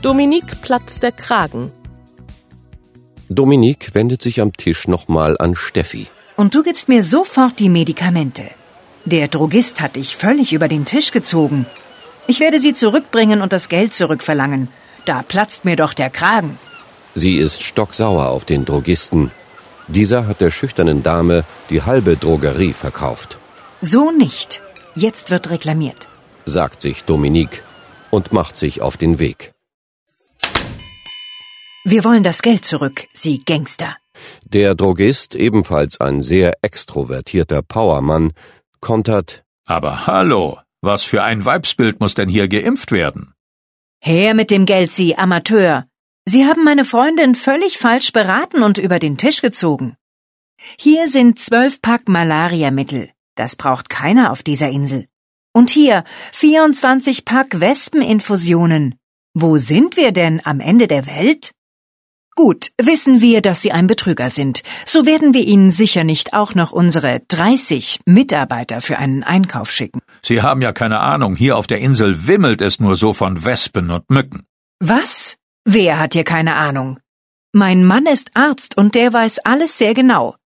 Dominique 0.00 0.62
platzt 0.62 1.02
der 1.02 1.12
Kragen. 1.12 1.70
Dominique 3.28 3.94
wendet 3.94 4.22
sich 4.22 4.40
am 4.40 4.52
Tisch 4.52 4.88
nochmal 4.88 5.36
an 5.38 5.54
Steffi. 5.54 6.06
Und 6.36 6.54
du 6.54 6.62
gibst 6.62 6.88
mir 6.88 7.02
sofort 7.02 7.58
die 7.58 7.68
Medikamente. 7.68 8.44
Der 9.04 9.28
Drogist 9.28 9.80
hat 9.80 9.96
dich 9.96 10.16
völlig 10.16 10.52
über 10.52 10.68
den 10.68 10.84
Tisch 10.84 11.12
gezogen. 11.12 11.66
Ich 12.26 12.40
werde 12.40 12.58
sie 12.58 12.74
zurückbringen 12.74 13.40
und 13.42 13.52
das 13.52 13.68
Geld 13.68 13.94
zurückverlangen. 13.94 14.68
Da 15.04 15.22
platzt 15.22 15.64
mir 15.64 15.76
doch 15.76 15.94
der 15.94 16.10
Kragen. 16.10 16.58
Sie 17.14 17.36
ist 17.38 17.62
stocksauer 17.62 18.28
auf 18.28 18.44
den 18.44 18.64
Drogisten. 18.64 19.30
Dieser 19.88 20.26
hat 20.26 20.40
der 20.40 20.50
schüchternen 20.50 21.02
Dame 21.02 21.44
die 21.70 21.82
halbe 21.82 22.16
Drogerie 22.16 22.74
verkauft. 22.74 23.38
So 23.80 24.10
nicht. 24.10 24.60
Jetzt 24.94 25.30
wird 25.30 25.50
reklamiert. 25.50 26.08
sagt 26.48 26.82
sich 26.82 27.04
Dominique 27.04 27.62
und 28.10 28.32
macht 28.32 28.56
sich 28.56 28.80
auf 28.80 28.96
den 28.96 29.18
Weg. 29.18 29.52
Wir 31.84 32.04
wollen 32.04 32.24
das 32.24 32.42
Geld 32.42 32.64
zurück, 32.64 33.06
Sie 33.14 33.44
Gangster. 33.44 33.96
Der 34.44 34.74
Drogist, 34.74 35.34
ebenfalls 35.34 36.00
ein 36.00 36.22
sehr 36.22 36.52
extrovertierter 36.62 37.62
Powermann, 37.62 38.32
kontert 38.80 39.44
Aber 39.64 40.06
hallo, 40.06 40.58
was 40.80 41.04
für 41.04 41.22
ein 41.22 41.44
Weibsbild 41.44 42.00
muss 42.00 42.14
denn 42.14 42.28
hier 42.28 42.48
geimpft 42.48 42.90
werden? 42.90 43.32
Her 44.00 44.34
mit 44.34 44.50
dem 44.50 44.66
Geld, 44.66 44.90
Sie 44.90 45.16
Amateur. 45.16 45.86
Sie 46.24 46.46
haben 46.46 46.64
meine 46.64 46.84
Freundin 46.84 47.34
völlig 47.34 47.78
falsch 47.78 48.12
beraten 48.12 48.62
und 48.62 48.78
über 48.78 48.98
den 48.98 49.16
Tisch 49.16 49.40
gezogen. 49.40 49.96
Hier 50.78 51.08
sind 51.08 51.38
zwölf 51.38 51.80
Pack 51.80 52.08
Malariamittel. 52.08 53.10
Das 53.36 53.54
braucht 53.56 53.88
keiner 53.88 54.32
auf 54.32 54.42
dieser 54.42 54.68
Insel. 54.68 55.06
Und 55.52 55.70
hier 55.70 56.04
24 56.32 57.24
Pack 57.24 57.60
Wespeninfusionen. 57.60 58.96
Wo 59.34 59.56
sind 59.56 59.96
wir 59.96 60.12
denn 60.12 60.44
am 60.44 60.60
Ende 60.60 60.88
der 60.88 61.06
Welt? 61.06 61.52
Gut, 62.38 62.70
wissen 62.80 63.20
wir, 63.20 63.42
dass 63.42 63.62
Sie 63.62 63.72
ein 63.72 63.88
Betrüger 63.88 64.30
sind. 64.30 64.62
So 64.86 65.06
werden 65.06 65.34
wir 65.34 65.42
Ihnen 65.42 65.72
sicher 65.72 66.04
nicht 66.04 66.34
auch 66.34 66.54
noch 66.54 66.70
unsere 66.70 67.20
30 67.26 68.02
Mitarbeiter 68.06 68.80
für 68.80 68.96
einen 68.96 69.24
Einkauf 69.24 69.72
schicken. 69.72 70.02
Sie 70.22 70.40
haben 70.40 70.62
ja 70.62 70.70
keine 70.70 71.00
Ahnung, 71.00 71.34
hier 71.34 71.56
auf 71.56 71.66
der 71.66 71.80
Insel 71.80 72.28
wimmelt 72.28 72.60
es 72.60 72.78
nur 72.78 72.94
so 72.94 73.12
von 73.12 73.44
Wespen 73.44 73.90
und 73.90 74.08
Mücken. 74.08 74.46
Was? 74.78 75.36
Wer 75.64 75.98
hat 75.98 76.12
hier 76.12 76.22
keine 76.22 76.54
Ahnung? 76.54 77.00
Mein 77.52 77.84
Mann 77.84 78.06
ist 78.06 78.30
Arzt 78.34 78.76
und 78.76 78.94
der 78.94 79.12
weiß 79.12 79.40
alles 79.40 79.76
sehr 79.76 79.94
genau. 79.94 80.36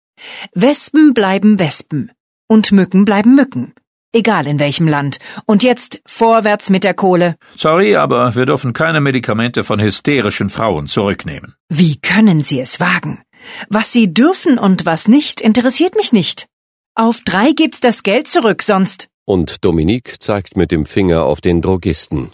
Wespen 0.55 1.13
bleiben 1.13 1.59
Wespen 1.59 2.11
und 2.49 2.73
Mücken 2.73 3.05
bleiben 3.05 3.35
Mücken. 3.35 3.75
Egal 4.15 4.47
in 4.47 4.59
welchem 4.59 4.87
Land. 4.89 5.19
Und 5.47 5.63
jetzt 5.63 6.01
vorwärts 6.07 6.69
mit 6.69 6.85
der 6.85 6.95
Kohle. 6.95 7.37
Sorry, 7.57 7.97
aber 7.97 8.35
wir 8.35 8.45
dürfen 8.47 8.73
keine 8.75 9.01
Medikamente 9.01 9.65
von 9.65 9.81
hysterischen 9.81 10.51
Frauen 10.51 10.87
zurücknehmen. 10.87 11.55
Wie 11.71 11.99
können 11.99 12.43
Sie 12.43 12.61
es 12.61 12.79
wagen? 12.79 13.23
Was 13.69 13.91
Sie 13.93 14.13
dürfen 14.13 14.59
und 14.59 14.85
was 14.85 15.09
nicht, 15.09 15.41
interessiert 15.41 15.95
mich 15.97 16.13
nicht. 16.13 16.47
Auf 16.95 17.23
drei 17.25 17.53
gibt's 17.53 17.81
das 17.81 18.03
Geld 18.03 18.29
zurück, 18.29 18.63
sonst. 18.63 19.09
und 19.25 19.65
Dominique 19.65 20.21
zeigt 20.21 20.57
mit 20.57 20.71
dem 20.73 20.85
Finger 20.85 21.25
auf 21.25 21.41
den 21.41 21.63
Drogisten. 21.63 22.33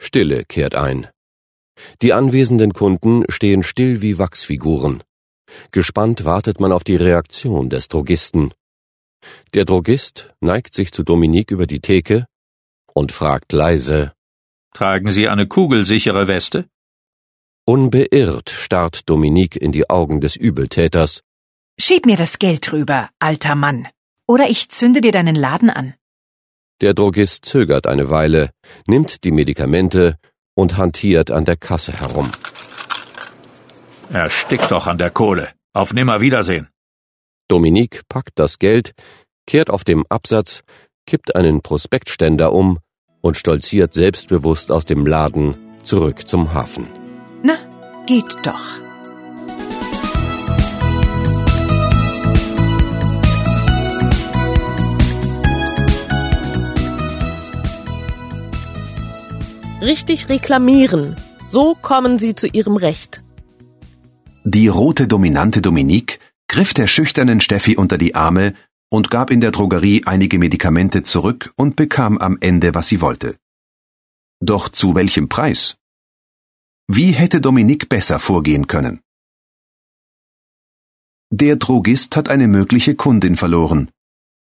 Stille 0.00 0.44
kehrt 0.44 0.74
ein. 0.74 1.08
Die 2.00 2.12
anwesenden 2.12 2.72
Kunden 2.72 3.24
stehen 3.28 3.62
still 3.62 4.00
wie 4.00 4.18
Wachsfiguren. 4.18 5.02
Gespannt 5.72 6.24
wartet 6.24 6.60
man 6.60 6.72
auf 6.72 6.84
die 6.84 6.96
Reaktion 6.96 7.68
des 7.70 7.88
Drogisten. 7.88 8.52
Der 9.54 9.64
Drogist 9.64 10.30
neigt 10.40 10.74
sich 10.74 10.92
zu 10.92 11.02
Dominique 11.02 11.50
über 11.50 11.66
die 11.66 11.80
Theke 11.80 12.26
und 12.94 13.12
fragt 13.12 13.52
leise, 13.52 14.12
Tragen 14.74 15.10
Sie 15.10 15.28
eine 15.28 15.46
kugelsichere 15.46 16.28
Weste? 16.28 16.68
unbeirrt 17.64 18.48
starrt 18.48 19.10
Dominique 19.10 19.56
in 19.56 19.72
die 19.72 19.90
Augen 19.90 20.20
des 20.20 20.36
Übeltäters, 20.36 21.22
Schieb 21.80 22.06
mir 22.06 22.16
das 22.16 22.38
Geld 22.38 22.72
rüber, 22.72 23.08
alter 23.20 23.54
Mann. 23.54 23.86
Oder 24.26 24.48
ich 24.48 24.68
zünde 24.68 25.00
dir 25.00 25.12
deinen 25.12 25.36
Laden 25.36 25.70
an. 25.70 25.94
Der 26.80 26.92
Drogist 26.92 27.44
zögert 27.44 27.86
eine 27.86 28.10
Weile, 28.10 28.50
nimmt 28.86 29.22
die 29.24 29.30
Medikamente 29.30 30.16
und 30.54 30.76
hantiert 30.76 31.30
an 31.30 31.44
der 31.44 31.56
Kasse 31.56 31.92
herum. 32.00 32.30
Erstickt 34.10 34.70
doch 34.70 34.86
an 34.86 34.98
der 34.98 35.10
Kohle. 35.10 35.52
Auf 35.72 35.92
Nimmerwiedersehen. 35.92 36.68
Dominique 37.48 38.02
packt 38.08 38.38
das 38.38 38.58
Geld, 38.58 38.92
kehrt 39.46 39.70
auf 39.70 39.82
dem 39.82 40.04
Absatz, 40.10 40.62
kippt 41.06 41.34
einen 41.34 41.62
Prospektständer 41.62 42.52
um 42.52 42.78
und 43.22 43.36
stolziert 43.36 43.94
selbstbewusst 43.94 44.70
aus 44.70 44.84
dem 44.84 45.06
Laden 45.06 45.54
zurück 45.82 46.28
zum 46.28 46.52
Hafen. 46.52 46.86
Na, 47.42 47.56
geht 48.06 48.36
doch. 48.42 48.78
Richtig 59.80 60.28
reklamieren. 60.28 61.16
So 61.48 61.74
kommen 61.80 62.18
sie 62.18 62.34
zu 62.34 62.46
ihrem 62.46 62.76
Recht. 62.76 63.22
Die 64.44 64.68
rote 64.68 65.06
dominante 65.08 65.62
Dominique 65.62 66.18
griff 66.48 66.74
der 66.74 66.86
schüchternen 66.86 67.40
Steffi 67.40 67.76
unter 67.76 67.98
die 67.98 68.14
Arme 68.14 68.54
und 68.90 69.10
gab 69.10 69.30
in 69.30 69.40
der 69.40 69.50
Drogerie 69.50 70.02
einige 70.06 70.38
Medikamente 70.38 71.02
zurück 71.02 71.52
und 71.56 71.76
bekam 71.76 72.18
am 72.18 72.38
Ende, 72.40 72.74
was 72.74 72.88
sie 72.88 73.00
wollte. 73.00 73.36
Doch 74.40 74.68
zu 74.68 74.94
welchem 74.94 75.28
Preis? 75.28 75.76
Wie 76.86 77.12
hätte 77.12 77.40
Dominique 77.40 77.88
besser 77.88 78.18
vorgehen 78.18 78.66
können? 78.66 79.00
Der 81.30 81.56
Drogist 81.56 82.16
hat 82.16 82.30
eine 82.30 82.48
mögliche 82.48 82.94
Kundin 82.94 83.36
verloren. 83.36 83.90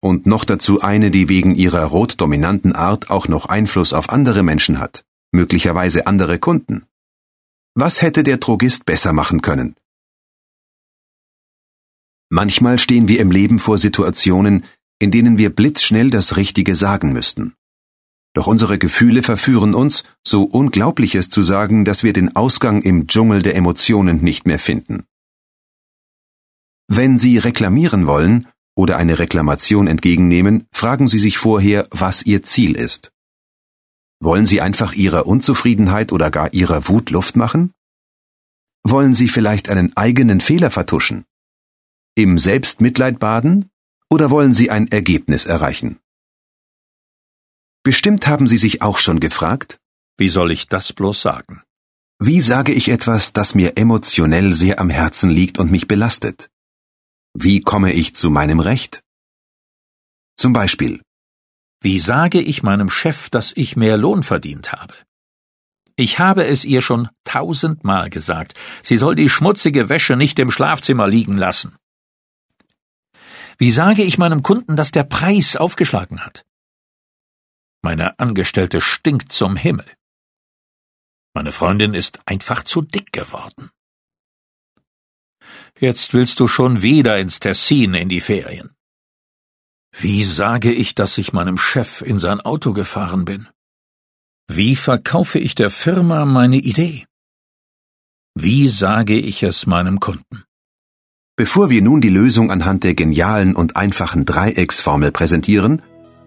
Und 0.00 0.26
noch 0.26 0.44
dazu 0.44 0.80
eine, 0.80 1.10
die 1.10 1.28
wegen 1.28 1.56
ihrer 1.56 1.82
rot-dominanten 1.86 2.72
Art 2.72 3.10
auch 3.10 3.26
noch 3.26 3.46
Einfluss 3.46 3.92
auf 3.92 4.10
andere 4.10 4.44
Menschen 4.44 4.78
hat, 4.78 5.04
möglicherweise 5.32 6.06
andere 6.06 6.38
Kunden. 6.38 6.86
Was 7.74 8.00
hätte 8.00 8.22
der 8.22 8.36
Drogist 8.36 8.84
besser 8.84 9.12
machen 9.12 9.42
können? 9.42 9.74
Manchmal 12.30 12.78
stehen 12.78 13.08
wir 13.08 13.20
im 13.20 13.30
Leben 13.30 13.58
vor 13.58 13.78
Situationen, 13.78 14.64
in 14.98 15.10
denen 15.10 15.38
wir 15.38 15.50
blitzschnell 15.50 16.10
das 16.10 16.36
Richtige 16.36 16.74
sagen 16.74 17.12
müssten. 17.12 17.54
Doch 18.34 18.46
unsere 18.46 18.78
Gefühle 18.78 19.22
verführen 19.22 19.74
uns, 19.74 20.04
so 20.22 20.42
Unglaubliches 20.42 21.30
zu 21.30 21.42
sagen, 21.42 21.84
dass 21.84 22.02
wir 22.02 22.12
den 22.12 22.36
Ausgang 22.36 22.82
im 22.82 23.06
Dschungel 23.06 23.42
der 23.42 23.56
Emotionen 23.56 24.22
nicht 24.22 24.46
mehr 24.46 24.58
finden. 24.58 25.04
Wenn 26.86 27.18
Sie 27.18 27.38
reklamieren 27.38 28.06
wollen 28.06 28.46
oder 28.76 28.96
eine 28.96 29.18
Reklamation 29.18 29.86
entgegennehmen, 29.86 30.66
fragen 30.72 31.06
Sie 31.06 31.18
sich 31.18 31.38
vorher, 31.38 31.86
was 31.90 32.22
Ihr 32.22 32.42
Ziel 32.42 32.76
ist. 32.76 33.12
Wollen 34.20 34.46
Sie 34.46 34.60
einfach 34.60 34.92
Ihrer 34.92 35.26
Unzufriedenheit 35.26 36.12
oder 36.12 36.30
gar 36.30 36.52
Ihrer 36.52 36.88
Wut 36.88 37.10
Luft 37.10 37.36
machen? 37.36 37.72
Wollen 38.84 39.14
Sie 39.14 39.28
vielleicht 39.28 39.68
einen 39.68 39.96
eigenen 39.96 40.40
Fehler 40.40 40.70
vertuschen? 40.70 41.24
Im 42.18 42.36
Selbstmitleid 42.36 43.20
baden? 43.20 43.70
Oder 44.10 44.28
wollen 44.28 44.52
Sie 44.52 44.72
ein 44.72 44.88
Ergebnis 44.88 45.46
erreichen? 45.46 46.00
Bestimmt 47.84 48.26
haben 48.26 48.48
Sie 48.48 48.58
sich 48.58 48.82
auch 48.82 48.98
schon 48.98 49.20
gefragt, 49.20 49.78
Wie 50.16 50.28
soll 50.28 50.50
ich 50.50 50.66
das 50.66 50.92
bloß 50.92 51.20
sagen? 51.22 51.62
wie 52.18 52.40
sage 52.40 52.72
ich 52.72 52.88
etwas, 52.88 53.32
das 53.32 53.54
mir 53.54 53.76
emotionell 53.76 54.52
sehr 54.52 54.80
am 54.80 54.90
Herzen 54.90 55.30
liegt 55.30 55.60
und 55.60 55.70
mich 55.70 55.86
belastet? 55.86 56.50
Wie 57.34 57.60
komme 57.60 57.92
ich 57.92 58.16
zu 58.16 58.30
meinem 58.30 58.58
Recht? 58.58 59.04
Zum 60.36 60.52
Beispiel, 60.52 61.00
Wie 61.80 62.00
sage 62.00 62.40
ich 62.40 62.64
meinem 62.64 62.90
Chef, 62.90 63.30
dass 63.30 63.52
ich 63.54 63.76
mehr 63.76 63.96
Lohn 63.96 64.24
verdient 64.24 64.72
habe? 64.72 64.94
Ich 65.94 66.18
habe 66.18 66.44
es 66.48 66.64
ihr 66.64 66.82
schon 66.82 67.10
tausendmal 67.22 68.10
gesagt. 68.10 68.54
Sie 68.82 68.96
soll 68.96 69.14
die 69.14 69.28
schmutzige 69.28 69.88
Wäsche 69.88 70.16
nicht 70.16 70.40
im 70.40 70.50
Schlafzimmer 70.50 71.06
liegen 71.06 71.36
lassen. 71.36 71.76
Wie 73.58 73.72
sage 73.72 74.04
ich 74.04 74.18
meinem 74.18 74.42
Kunden, 74.42 74.76
dass 74.76 74.92
der 74.92 75.02
Preis 75.02 75.56
aufgeschlagen 75.56 76.24
hat? 76.24 76.46
Meine 77.82 78.18
Angestellte 78.18 78.80
stinkt 78.80 79.32
zum 79.32 79.56
Himmel. 79.56 79.86
Meine 81.34 81.52
Freundin 81.52 81.94
ist 81.94 82.20
einfach 82.26 82.62
zu 82.64 82.82
dick 82.82 83.12
geworden. 83.12 83.70
Jetzt 85.78 86.14
willst 86.14 86.40
du 86.40 86.46
schon 86.46 86.82
wieder 86.82 87.18
ins 87.18 87.40
Tessin 87.40 87.94
in 87.94 88.08
die 88.08 88.20
Ferien. 88.20 88.74
Wie 89.92 90.24
sage 90.24 90.72
ich, 90.72 90.94
dass 90.94 91.18
ich 91.18 91.32
meinem 91.32 91.58
Chef 91.58 92.02
in 92.02 92.18
sein 92.20 92.40
Auto 92.40 92.72
gefahren 92.72 93.24
bin? 93.24 93.48
Wie 94.48 94.76
verkaufe 94.76 95.38
ich 95.38 95.54
der 95.54 95.70
Firma 95.70 96.24
meine 96.24 96.56
Idee? 96.58 97.06
Wie 98.34 98.68
sage 98.68 99.18
ich 99.18 99.42
es 99.42 99.66
meinem 99.66 99.98
Kunden? 99.98 100.47
Bevor 101.38 101.70
wir 101.70 101.82
nun 101.82 102.00
die 102.00 102.10
Lösung 102.10 102.50
anhand 102.50 102.82
der 102.82 102.94
genialen 102.94 103.54
und 103.54 103.76
einfachen 103.76 104.24
Dreiecksformel 104.24 105.12
präsentieren, 105.12 105.82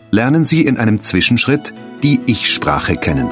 lernen 0.09 0.45
Sie 0.45 0.65
in 0.65 0.77
einem 0.77 1.01
Zwischenschritt 1.01 1.73
die 2.01 2.21
Ich-Sprache 2.27 2.95
kennen. 2.95 3.27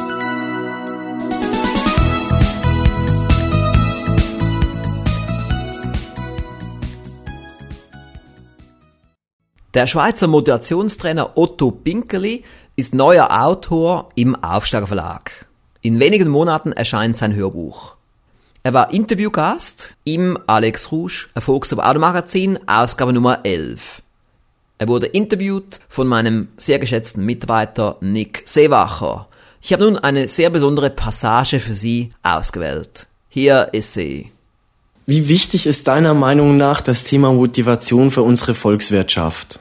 Der 9.74 9.88
Schweizer 9.88 10.27
Motivationstrainer 10.27 11.38
Otto 11.38 11.71
Pinkeli 11.71 12.43
ist 12.75 12.93
neuer 12.93 13.29
Autor 13.45 14.09
im 14.15 14.36
Aufsteiger 14.36 14.88
Verlag. 14.88 15.48
In 15.79 16.01
wenigen 16.01 16.27
Monaten 16.27 16.74
erscheint 16.74 17.15
sein 17.15 17.33
Hörbuch. 17.33 17.99
Er 18.62 18.74
war 18.74 18.94
Interviewgast 18.94 19.96
im 20.04 20.38
Alex 20.46 20.92
Rouge 20.92 21.28
Erfolgsstop 21.34 21.80
Automagazin, 21.80 22.60
Ausgabe 22.68 23.13
Nummer 23.13 23.39
11. 23.44 24.01
Er 24.80 24.88
wurde 24.89 25.08
interviewt 25.08 25.80
von 25.88 26.08
meinem 26.08 26.50
sehr 26.58 26.78
geschätzten 26.78 27.24
Mitarbeiter 27.24 27.98
Nick 28.01 28.44
Seewacher. 28.46 29.28
Ich 29.62 29.72
habe 29.72 29.84
nun 29.84 29.98
eine 29.98 30.28
sehr 30.28 30.50
besondere 30.50 30.89
Passage 30.89 31.62
für 31.62 31.74
Sie 31.74 32.12
ausgewählt. 32.22 33.08
Hier 33.30 33.70
ist 33.72 33.94
sie. 33.94 34.32
Wie 35.06 35.28
wichtig 35.28 35.66
ist 35.66 35.88
deiner 35.88 36.13
Meinung 36.13 36.58
nach 36.58 36.82
das 36.82 37.04
Thema 37.04 37.32
Motivation 37.32 38.12
für 38.12 38.24
unsere 38.24 38.56
Volkswirtschaft? 38.56 39.60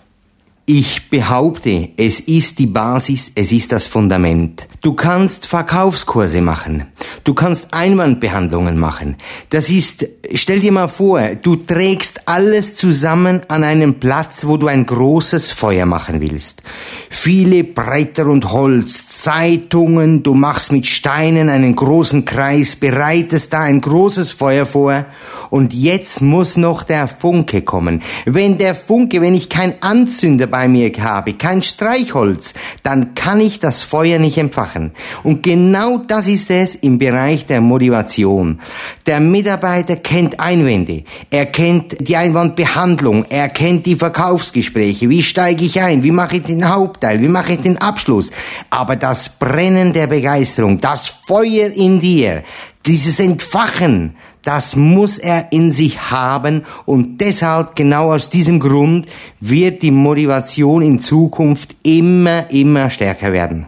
Ich 0.71 1.09
behaupte, 1.09 1.89
es 1.97 2.21
ist 2.21 2.59
die 2.59 2.67
Basis, 2.67 3.33
es 3.35 3.53
ist 3.53 3.73
das 3.73 3.87
Fundament. 3.87 4.69
Du 4.83 4.93
kannst 4.93 5.47
Verkaufskurse 5.47 6.43
machen. 6.43 6.85
Du 7.25 7.33
kannst 7.33 7.73
Einwandbehandlungen 7.73 8.79
machen. 8.79 9.17
Das 9.49 9.71
ist, 9.71 10.07
stell 10.35 10.61
dir 10.61 10.73
mal 10.73 10.89
vor, 10.89 11.37
du 11.41 11.57
trägst 11.57 12.29
alles 12.29 12.77
zusammen 12.77 13.41
an 13.49 13.65
einen 13.65 13.99
Platz, 13.99 14.47
wo 14.47 14.59
du 14.59 14.67
ein 14.67 14.85
großes 14.85 15.53
Feuer 15.53 15.87
machen 15.87 16.21
willst. 16.21 16.63
Viele 17.09 17.65
Bretter 17.65 18.27
und 18.27 18.53
Holz, 18.53 19.09
Zeitungen, 19.09 20.23
du 20.23 20.35
machst 20.35 20.71
mit 20.71 20.85
Steinen 20.87 21.49
einen 21.49 21.77
großen 21.77 22.27
Kreis, 22.27 22.77
bereitest 22.77 23.55
da 23.55 23.61
ein 23.61 23.81
großes 23.81 24.33
Feuer 24.33 24.67
vor 24.67 25.07
und 25.51 25.73
jetzt 25.73 26.21
muss 26.21 26.57
noch 26.57 26.83
der 26.83 27.09
Funke 27.09 27.63
kommen. 27.63 28.03
Wenn 28.25 28.59
der 28.59 28.75
Funke, 28.75 29.21
wenn 29.21 29.35
ich 29.35 29.49
kein 29.49 29.83
Anzünder 29.83 30.47
bei 30.59 30.67
mir 30.67 30.91
habe, 30.99 31.35
kein 31.35 31.63
Streichholz, 31.63 32.53
dann 32.83 33.15
kann 33.15 33.41
ich 33.41 33.61
das 33.61 33.83
Feuer 33.83 34.19
nicht 34.19 34.39
entfachen. 34.39 34.91
Und 35.23 35.45
genau 35.45 35.99
das 35.99 36.27
ist 36.27 36.51
es 36.51 36.75
im 36.75 36.99
Bereich 36.99 37.47
der 37.47 37.61
Motivation. 37.61 38.59
Der 39.07 39.21
Mitarbeiter 39.21 39.95
kennt 39.95 40.41
Einwände, 40.41 41.05
er 41.31 41.47
kennt 41.47 41.97
die 42.01 42.17
Einwandbehandlung, 42.17 43.25
er 43.29 43.51
kennt 43.51 43.87
die 43.87 43.95
Verkaufsgespräche, 43.95 45.09
wie 45.09 45.23
steige 45.23 45.65
ich 45.65 45.81
ein, 45.81 46.03
wie 46.03 46.11
mache 46.11 46.39
ich 46.39 46.43
den 46.43 46.69
Hauptteil, 46.69 47.21
wie 47.21 47.29
mache 47.29 47.53
ich 47.53 47.61
den 47.61 47.79
Abschluss. 47.79 48.33
Aber 48.69 48.97
das 48.97 49.29
Brennen 49.29 49.93
der 49.93 50.09
Begeisterung, 50.09 50.81
das 50.81 51.07
Feuer 51.07 51.71
in 51.73 52.01
dir, 52.01 52.43
dieses 52.85 53.21
Entfachen, 53.21 54.17
das 54.49 54.77
muss 54.77 55.19
er 55.19 55.53
in 55.53 55.73
sich 55.73 56.11
haben 56.11 56.65
und 56.87 57.19
deshalb, 57.19 57.77
genau 57.77 58.15
aus 58.15 58.31
diesem 58.31 58.61
Grund, 58.61 59.07
wird 59.41 59.83
die 59.83 59.91
Motivation 59.91 60.81
in 60.81 61.01
Zukunft 61.01 61.77
immer, 61.83 62.51
immer 62.51 62.89
stärker 62.89 63.35
werden. 63.35 63.67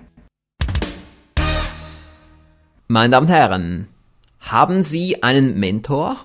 Meine 2.89 3.11
Damen 3.11 3.27
und 3.27 3.33
Herren, 3.33 3.89
haben 4.41 4.83
Sie 4.83 5.23
einen 5.23 5.61
Mentor? 5.61 6.17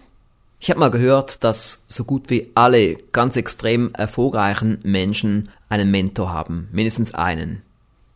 Ich 0.61 0.69
habe 0.69 0.79
mal 0.79 0.89
gehört, 0.89 1.43
dass 1.43 1.83
so 1.89 2.05
gut 2.05 2.29
wie 2.29 2.49
alle 2.55 2.95
ganz 3.11 3.35
extrem 3.35 3.93
erfolgreichen 3.93 4.79
Menschen 4.83 5.49
einen 5.67 5.91
Mentor 5.91 6.31
haben, 6.31 6.69
mindestens 6.71 7.13
einen. 7.13 7.61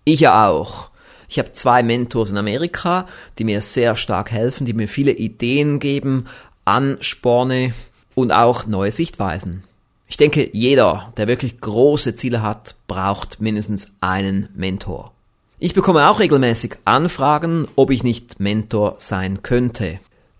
Ich 0.05 0.21
ja 0.21 0.47
auch. 0.47 0.89
Ich 1.29 1.37
habe 1.37 1.53
zwei 1.53 1.83
Mentors 1.83 2.31
in 2.31 2.37
Amerika, 2.37 3.07
die 3.37 3.43
mir 3.43 3.61
sehr 3.61 3.95
stark 3.95 4.31
helfen, 4.31 4.65
die 4.65 4.73
mir 4.73 4.87
viele 4.87 5.11
Ideen 5.11 5.79
geben, 5.79 6.25
Ansporne 6.65 7.73
und 8.15 8.31
auch 8.31 8.65
neue 8.65 8.91
Sichtweisen. 8.91 9.63
Ich 10.07 10.17
denke, 10.17 10.49
jeder, 10.53 11.13
der 11.17 11.27
wirklich 11.27 11.61
große 11.61 12.15
Ziele 12.15 12.41
hat, 12.41 12.75
braucht 12.87 13.39
mindestens 13.39 13.91
einen 14.01 14.49
Mentor. 14.55 15.13
Ich 15.59 15.75
bekomme 15.75 16.09
auch 16.09 16.19
regelmäßig 16.19 16.77
Anfragen, 16.83 17.67
ob 17.75 17.91
ich 17.91 18.03
nicht 18.03 18.39
Mentor 18.39 18.95
sein 18.97 19.43
könnte. 19.43 19.99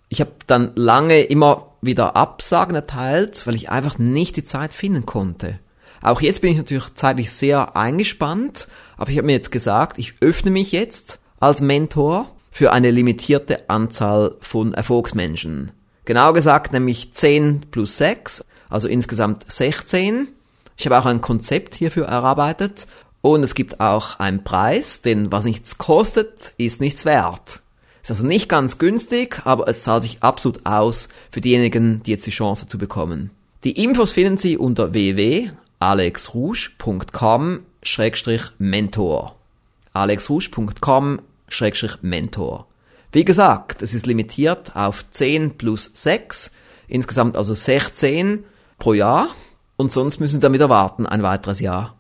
Ich 0.10 0.22
habe 0.22 0.32
dann 0.48 0.72
lange 0.74 1.22
immer 1.22 1.68
wieder 1.82 2.16
Absagen 2.16 2.74
erteilt, 2.74 3.46
weil 3.46 3.56
ich 3.56 3.70
einfach 3.70 4.00
nicht 4.00 4.38
die 4.38 4.44
Zeit 4.44 4.74
finden 4.74 5.06
konnte. 5.06 5.60
Auch 6.02 6.22
jetzt 6.22 6.42
bin 6.42 6.52
ich 6.52 6.58
natürlich 6.58 6.96
zeitlich 6.96 7.32
sehr 7.32 7.76
eingespannt, 7.76 8.68
aber 9.00 9.12
ich 9.12 9.18
habe 9.18 9.28
mir 9.28 9.34
jetzt 9.34 9.52
gesagt, 9.52 9.98
ich 9.98 10.16
öffne 10.20 10.52
mich 10.52 10.74
jetzt 10.74 11.20
als 11.40 11.62
Mentor 11.62 12.30
für 12.52 12.74
eine 12.74 12.92
limitierte 12.92 13.70
Anzahl 13.70 14.36
von 14.42 14.74
Erfolgsmenschen. 14.74 15.72
Genau 16.04 16.34
gesagt 16.34 16.74
nämlich 16.74 17.14
10 17.14 17.62
plus 17.72 17.96
6, 17.98 18.44
also 18.70 18.90
insgesamt 18.90 19.50
16. 19.50 20.28
Ich 20.76 20.86
habe 20.86 21.00
auch 21.00 21.06
ein 21.06 21.22
Konzept 21.22 21.76
hierfür 21.76 22.08
erarbeitet 22.08 22.88
und 23.22 23.42
es 23.42 23.56
gibt 23.56 23.80
auch 23.80 24.20
einen 24.20 24.44
Preis, 24.44 25.02
denn 25.02 25.32
was 25.32 25.46
nichts 25.46 25.78
kostet, 25.78 26.52
ist 26.58 26.82
nichts 26.82 27.06
wert. 27.06 27.62
Ist 28.02 28.12
also 28.12 28.26
nicht 28.26 28.50
ganz 28.50 28.80
günstig, 28.80 29.42
aber 29.46 29.70
es 29.70 29.84
zahlt 29.84 30.04
sich 30.04 30.24
absolut 30.24 30.66
aus 30.66 31.08
für 31.32 31.40
diejenigen, 31.40 32.04
die 32.04 32.12
jetzt 32.12 32.28
die 32.28 32.32
Chance 32.32 32.68
zu 32.68 32.78
bekommen. 32.78 33.32
Die 33.64 33.82
Infos 33.82 34.12
finden 34.12 34.38
Sie 34.38 34.58
unter 34.58 34.94
www 34.94 35.52
alexrouge.com-mentor. 37.84 39.36
alexrouge.com-mentor. 39.94 42.66
Wie 43.12 43.26
gesagt, 43.26 43.82
es 43.82 43.96
ist 43.96 44.06
limitiert 44.06 44.76
auf 44.76 45.04
10 45.10 45.58
plus 45.58 45.90
6, 45.94 46.52
insgesamt 46.88 47.38
also 47.38 47.56
16 47.56 48.44
pro 48.78 48.94
Jahr 48.94 49.30
und 49.78 49.92
sonst 49.92 50.20
müssen 50.20 50.36
Sie 50.36 50.42
damit 50.42 50.62
erwarten 50.62 51.08
ein 51.08 51.24
weiteres 51.24 51.60
Jahr. 51.60 51.96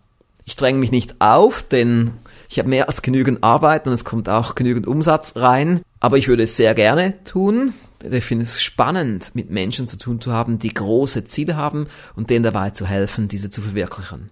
Ich 0.46 0.56
dränge 0.56 0.78
mich 0.80 0.92
nicht 0.92 1.20
auf, 1.20 1.64
denn 1.64 2.12
ich 2.48 2.60
habe 2.60 2.70
mehr 2.70 2.90
als 2.90 3.02
genügend 3.02 3.44
Arbeit 3.44 3.88
und 3.88 3.94
es 3.94 4.06
kommt 4.06 4.30
auch 4.30 4.54
genügend 4.56 4.88
Umsatz 4.88 5.36
rein, 5.36 5.82
aber 6.00 6.18
ich 6.18 6.28
würde 6.28 6.44
es 6.44 6.58
sehr 6.58 6.76
gerne 6.76 7.24
tun, 7.24 7.74
ich 8.04 8.24
finde 8.24 8.44
es 8.44 8.62
spannend, 8.62 9.32
mit 9.34 9.50
Menschen 9.50 9.88
zu 9.88 9.98
tun 9.98 10.22
zu 10.22 10.32
haben, 10.32 10.60
die 10.60 10.74
große 10.74 11.26
Ziele 11.26 11.56
haben 11.56 11.88
und 12.16 12.30
denen 12.30 12.44
dabei 12.44 12.70
zu 12.70 12.86
helfen, 12.86 13.28
diese 13.28 13.50
zu 13.50 13.62
verwirklichen. 13.62 14.30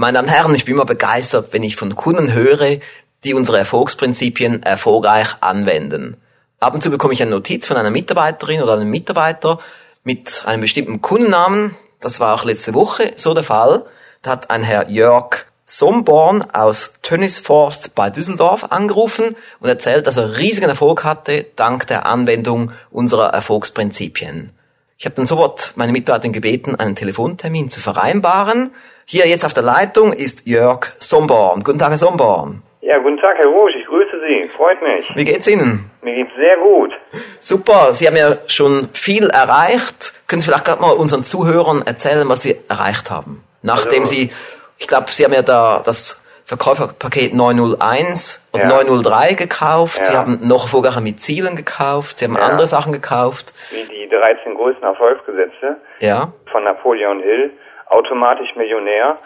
Meine 0.00 0.14
Damen 0.14 0.28
und 0.28 0.34
Herren, 0.34 0.54
ich 0.54 0.64
bin 0.64 0.76
immer 0.76 0.86
begeistert, 0.86 1.48
wenn 1.50 1.62
ich 1.62 1.76
von 1.76 1.94
Kunden 1.94 2.32
höre, 2.32 2.78
die 3.22 3.34
unsere 3.34 3.58
Erfolgsprinzipien 3.58 4.62
erfolgreich 4.62 5.34
anwenden. 5.42 6.16
Ab 6.58 6.72
und 6.72 6.82
zu 6.82 6.90
bekomme 6.90 7.12
ich 7.12 7.20
eine 7.20 7.32
Notiz 7.32 7.66
von 7.66 7.76
einer 7.76 7.90
Mitarbeiterin 7.90 8.62
oder 8.62 8.72
einem 8.72 8.88
Mitarbeiter 8.88 9.58
mit 10.02 10.44
einem 10.46 10.62
bestimmten 10.62 11.02
Kundennamen. 11.02 11.76
Das 12.00 12.18
war 12.18 12.34
auch 12.34 12.46
letzte 12.46 12.72
Woche 12.72 13.10
so 13.16 13.34
der 13.34 13.44
Fall. 13.44 13.84
Da 14.22 14.30
hat 14.30 14.48
ein 14.48 14.62
Herr 14.62 14.88
Jörg 14.88 15.44
Somborn 15.64 16.50
aus 16.50 16.94
Tönnisforst 17.02 17.94
bei 17.94 18.08
Düsseldorf 18.08 18.72
angerufen 18.72 19.36
und 19.60 19.68
erzählt, 19.68 20.06
dass 20.06 20.16
er 20.16 20.38
riesigen 20.38 20.70
Erfolg 20.70 21.04
hatte 21.04 21.44
dank 21.56 21.86
der 21.88 22.06
Anwendung 22.06 22.72
unserer 22.90 23.34
Erfolgsprinzipien. 23.34 24.50
Ich 24.96 25.04
habe 25.04 25.16
dann 25.16 25.26
sofort 25.26 25.72
meine 25.76 25.92
Mitarbeiterin 25.92 26.32
gebeten, 26.32 26.76
einen 26.76 26.96
Telefontermin 26.96 27.68
zu 27.68 27.80
vereinbaren. 27.80 28.70
Hier 29.12 29.26
jetzt 29.26 29.44
auf 29.44 29.52
der 29.52 29.64
Leitung 29.64 30.12
ist 30.12 30.46
Jörg 30.46 30.92
Somborn. 31.00 31.64
Guten 31.64 31.80
Tag, 31.80 31.90
Herr 31.90 31.98
Somborn. 31.98 32.62
Ja, 32.80 32.96
guten 32.98 33.16
Tag, 33.16 33.38
Herr 33.38 33.48
Rouge. 33.48 33.76
Ich 33.76 33.84
grüße 33.84 34.20
Sie. 34.24 34.48
Freut 34.56 34.80
mich. 34.82 35.10
Wie 35.16 35.24
geht's 35.24 35.48
Ihnen? 35.48 35.90
Mir 36.00 36.14
geht's 36.14 36.30
sehr 36.36 36.56
gut. 36.58 36.92
Super. 37.40 37.92
Sie 37.92 38.06
haben 38.06 38.14
ja 38.14 38.36
schon 38.46 38.88
viel 38.92 39.28
erreicht. 39.28 40.14
Können 40.28 40.40
Sie 40.40 40.46
vielleicht 40.46 40.64
gerade 40.64 40.80
mal 40.80 40.92
unseren 40.92 41.24
Zuhörern 41.24 41.82
erzählen, 41.84 42.28
was 42.28 42.42
Sie 42.42 42.54
erreicht 42.68 43.10
haben? 43.10 43.42
Nachdem 43.62 44.02
also, 44.02 44.14
Sie 44.14 44.30
ich 44.78 44.86
glaube, 44.86 45.10
Sie 45.10 45.24
haben 45.24 45.32
ja 45.32 45.42
da 45.42 45.82
das 45.84 46.22
Verkäuferpaket 46.44 47.34
901 47.34 48.40
und 48.52 48.60
ja. 48.60 48.68
903 48.68 49.34
gekauft. 49.34 49.98
Ja. 49.98 50.04
Sie 50.04 50.16
haben 50.16 50.38
noch 50.46 50.68
Vorgänger 50.68 51.00
mit 51.00 51.20
Zielen 51.20 51.56
gekauft. 51.56 52.18
Sie 52.18 52.26
haben 52.26 52.36
ja. 52.36 52.42
andere 52.42 52.68
Sachen 52.68 52.92
gekauft. 52.92 53.54
Wie 53.72 53.82
die 53.92 54.08
13 54.08 54.54
größten 54.54 54.84
Erfolgsgesetze 54.84 55.78
ja. 55.98 56.32
von 56.52 56.62
Napoleon 56.62 57.18
Hill. 57.18 57.50
Automatisch 57.90 58.54
Millionär. 58.56 59.18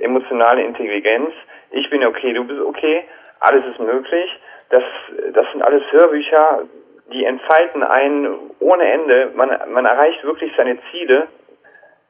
Emotionale 0.00 0.62
Intelligenz. 0.62 1.30
Ich 1.70 1.88
bin 1.90 2.04
okay, 2.04 2.32
du 2.32 2.44
bist 2.44 2.60
okay. 2.60 3.04
Alles 3.40 3.64
ist 3.66 3.78
möglich. 3.78 4.30
Das, 4.70 4.82
das 5.32 5.46
sind 5.52 5.62
alles 5.62 5.82
Hörbücher, 5.92 6.62
die 7.12 7.24
entfalten 7.24 7.82
einen 7.84 8.50
ohne 8.58 8.90
Ende. 8.90 9.30
Man, 9.36 9.50
man 9.70 9.84
erreicht 9.84 10.24
wirklich 10.24 10.52
seine 10.56 10.78
Ziele 10.90 11.28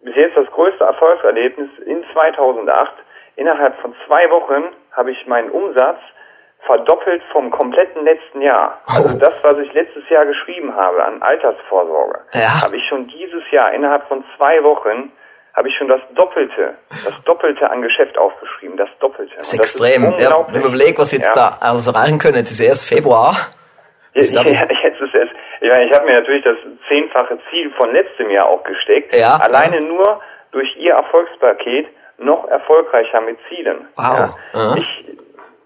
bis 0.01 0.15
jetzt 0.15 0.37
das 0.37 0.47
größte 0.53 0.85
Erfolgserlebnis 0.85 1.69
in 1.85 2.05
2008. 2.13 2.93
Innerhalb 3.35 3.79
von 3.81 3.95
zwei 4.07 4.31
Wochen 4.31 4.65
habe 4.93 5.11
ich 5.11 5.27
meinen 5.27 5.51
Umsatz 5.51 5.99
verdoppelt 6.61 7.23
vom 7.33 7.51
kompletten 7.51 8.05
letzten 8.05 8.41
Jahr. 8.41 8.81
Also 8.87 9.19
das, 9.19 9.35
was 9.43 9.59
ich 9.59 9.73
letztes 9.73 10.09
Jahr 10.09 10.25
geschrieben 10.27 10.75
habe 10.75 11.05
an 11.05 11.23
Altersvorsorge, 11.23 12.21
ja. 12.35 12.63
habe 12.63 12.77
ich 12.77 12.87
schon 12.89 13.09
dieses 13.09 13.49
Jahr 13.51 13.73
innerhalb 13.73 14.07
von 14.09 14.25
zwei 14.37 14.63
Wochen 14.63 15.13
habe 15.57 15.69
ich 15.69 15.75
schon 15.77 15.89
das 15.89 16.01
Doppelte, 16.15 16.75
das 16.91 17.23
Doppelte 17.25 17.71
an 17.71 17.83
Geschäft 17.83 18.17
aufgeschrieben, 18.19 18.77
das 18.77 18.91
Doppelte. 19.01 19.35
Das 19.37 19.53
ist 19.53 19.59
extrem. 19.59 20.05
Ist 20.05 20.21
ja, 20.21 20.47
wenn 20.53 20.61
man 20.61 20.75
überlegt, 20.75 20.99
was 20.99 21.13
jetzt 21.13 21.35
ja. 21.35 21.51
da 21.51 21.59
alles 21.61 21.87
erreichen 21.87 22.19
können, 22.19 22.37
jetzt 22.37 22.51
ist 22.51 22.61
erst 22.61 22.87
Februar. 22.87 23.35
Ja, 24.15 24.23
ja, 24.43 24.67
jetzt 24.83 25.01
ist 25.01 25.15
erst 25.15 25.33
ich 25.61 25.73
meine, 25.73 25.87
ich 25.87 25.93
habe 25.93 26.07
mir 26.07 26.21
natürlich 26.21 26.45
das 26.45 26.57
zehnfache 26.89 27.39
Ziel 27.51 27.71
von 27.73 27.93
letztem 27.93 28.31
Jahr 28.31 28.47
auch 28.47 28.63
gesteckt. 28.63 29.15
Ja. 29.15 29.37
Alleine 29.37 29.81
nur 29.81 30.21
durch 30.53 30.77
Ihr 30.77 30.93
Erfolgspaket 30.93 31.89
noch 32.19 32.47
erfolgreicher 32.49 33.21
mit 33.21 33.39
Zielen. 33.49 33.89
Wow. 33.97 34.37
Ich, 34.77 35.05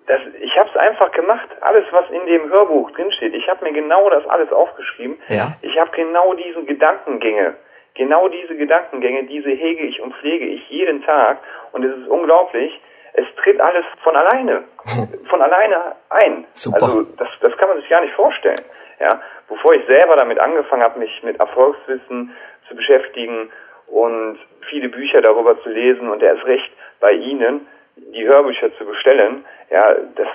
das, 0.07 0.21
ich 0.41 0.57
habe 0.57 0.71
es 0.71 0.77
einfach 0.77 1.13
gemacht. 1.13 1.49
Alles, 1.61 1.85
was 1.91 2.09
in 2.11 2.25
dem 2.27 2.51
Hörbuch 2.51 2.91
drinsteht, 2.93 3.35
ich 3.35 3.49
habe 3.49 3.65
mir 3.65 3.73
genau 3.73 4.09
das 4.11 4.27
alles 4.27 4.51
aufgeschrieben. 4.53 5.19
Ja. 5.29 5.53
Ich 5.61 5.79
habe 5.79 5.91
genau 5.93 6.35
diese 6.35 6.65
Gedankengänge, 6.65 7.55
genau 7.95 8.29
diese 8.29 8.57
Gedankengänge, 8.57 9.25
diese 9.25 9.51
hege 9.51 9.87
ich 9.87 10.01
und 10.01 10.15
pflege 10.15 10.47
ich 10.47 10.69
jeden 10.71 11.03
Tag. 11.03 11.39
Und 11.73 11.85
es 11.85 11.97
ist 11.97 12.09
unglaublich. 12.09 12.81
Es 13.13 13.27
tritt 13.43 13.61
alles 13.61 13.85
von 14.05 14.15
alleine, 14.17 14.65
von 15.29 15.43
alleine 15.43 15.97
ein. 16.11 16.47
Super. 16.53 16.83
Also 16.83 17.03
das, 17.17 17.29
das 17.41 17.57
kann 17.57 17.69
man 17.69 17.81
sich 17.81 17.89
gar 17.89 18.01
nicht 18.01 18.15
vorstellen. 18.15 18.61
Ja, 19.01 19.21
bevor 19.49 19.75
ich 19.75 19.85
selber 19.87 20.17
damit 20.17 20.39
angefangen 20.39 20.83
habe, 20.83 20.99
mich 20.99 21.23
mit 21.23 21.41
Erfolgswissen 21.41 22.37
zu 22.69 22.77
beschäftigen 22.77 23.51
und 23.87 24.39
viele 24.69 24.89
Bücher 24.89 25.23
darüber 25.23 25.61
zu 25.63 25.71
lesen 25.71 26.09
und 26.11 26.23
erst 26.23 26.45
recht 26.45 26.71
bei 27.01 27.13
Ihnen 27.13 27.67
die 27.97 28.27
Hörbücher 28.27 28.73
zu 28.77 28.85
bestellen, 28.85 29.45
ja, 29.71 29.95
das 30.15 30.29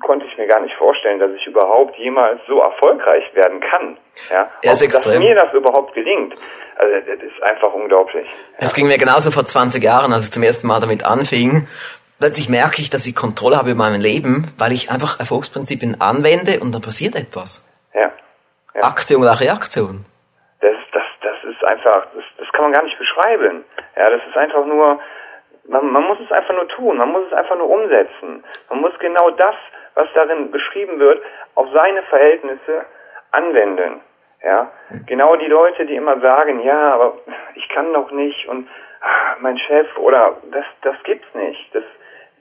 konnte 0.00 0.26
ich 0.26 0.36
mir 0.38 0.46
gar 0.46 0.60
nicht 0.60 0.74
vorstellen, 0.76 1.18
dass 1.20 1.30
ich 1.32 1.46
überhaupt 1.46 1.96
jemals 1.96 2.40
so 2.46 2.60
erfolgreich 2.60 3.24
werden 3.34 3.60
kann. 3.60 3.96
Ja, 4.30 4.48
Er 4.62 4.72
ist 4.72 4.82
Auch, 4.82 4.86
dass 4.88 4.96
extrem. 4.96 5.22
mir 5.22 5.34
das 5.34 5.52
überhaupt 5.52 5.94
gelingt. 5.94 6.34
Also 6.78 6.94
das 7.06 7.22
ist 7.22 7.42
einfach 7.42 7.72
unglaublich. 7.72 8.26
Es 8.58 8.74
ging 8.74 8.86
mir 8.86 8.98
genauso 8.98 9.30
vor 9.30 9.46
20 9.46 9.82
Jahren, 9.82 10.12
als 10.12 10.24
ich 10.24 10.30
zum 10.30 10.42
ersten 10.42 10.66
Mal 10.66 10.80
damit 10.80 11.04
anfing. 11.06 11.66
Plötzlich 12.18 12.48
merke 12.48 12.80
ich, 12.80 12.90
dass 12.90 13.06
ich 13.06 13.14
Kontrolle 13.14 13.56
habe 13.56 13.70
über 13.70 13.84
mein 13.84 14.00
Leben, 14.00 14.52
weil 14.58 14.72
ich 14.72 14.90
einfach 14.90 15.18
Erfolgsprinzipien 15.20 16.00
anwende 16.00 16.60
und 16.60 16.72
dann 16.74 16.82
passiert 16.82 17.14
etwas. 17.14 17.66
Ja. 17.94 18.10
Ja. 18.74 18.82
Aktion 18.82 19.22
oder 19.22 19.38
Reaktion. 19.40 20.04
Das, 20.60 20.76
das, 20.92 21.02
das 21.22 21.36
ist 21.50 21.62
einfach, 21.64 22.06
das, 22.14 22.24
das 22.38 22.48
kann 22.52 22.62
man 22.62 22.72
gar 22.72 22.84
nicht 22.84 22.98
beschreiben. 22.98 23.64
Ja, 23.96 24.10
das 24.10 24.20
ist 24.28 24.36
einfach 24.36 24.64
nur, 24.66 24.98
man, 25.68 25.90
man 25.92 26.02
muss 26.04 26.18
es 26.24 26.30
einfach 26.32 26.54
nur 26.54 26.68
tun, 26.68 26.96
man 26.98 27.10
muss 27.10 27.24
es 27.26 27.32
einfach 27.32 27.56
nur 27.56 27.68
umsetzen. 27.70 28.44
Man 28.70 28.80
muss 28.80 28.92
genau 28.98 29.30
das, 29.30 29.54
was 29.96 30.06
darin 30.14 30.52
beschrieben 30.52 31.00
wird, 31.00 31.20
auf 31.56 31.66
seine 31.72 32.02
Verhältnisse 32.04 32.84
anwenden. 33.32 34.00
Ja, 34.44 34.70
genau 35.06 35.34
die 35.36 35.46
Leute, 35.46 35.86
die 35.86 35.96
immer 35.96 36.20
sagen, 36.20 36.62
ja, 36.62 36.94
aber 36.94 37.18
ich 37.56 37.68
kann 37.70 37.92
doch 37.92 38.12
nicht 38.12 38.46
und 38.46 38.68
ah, 39.00 39.36
mein 39.40 39.58
Chef 39.58 39.86
oder 39.98 40.36
das, 40.52 40.64
das 40.82 40.94
gibt's 41.04 41.26
nicht. 41.34 41.74
Das, 41.74 41.82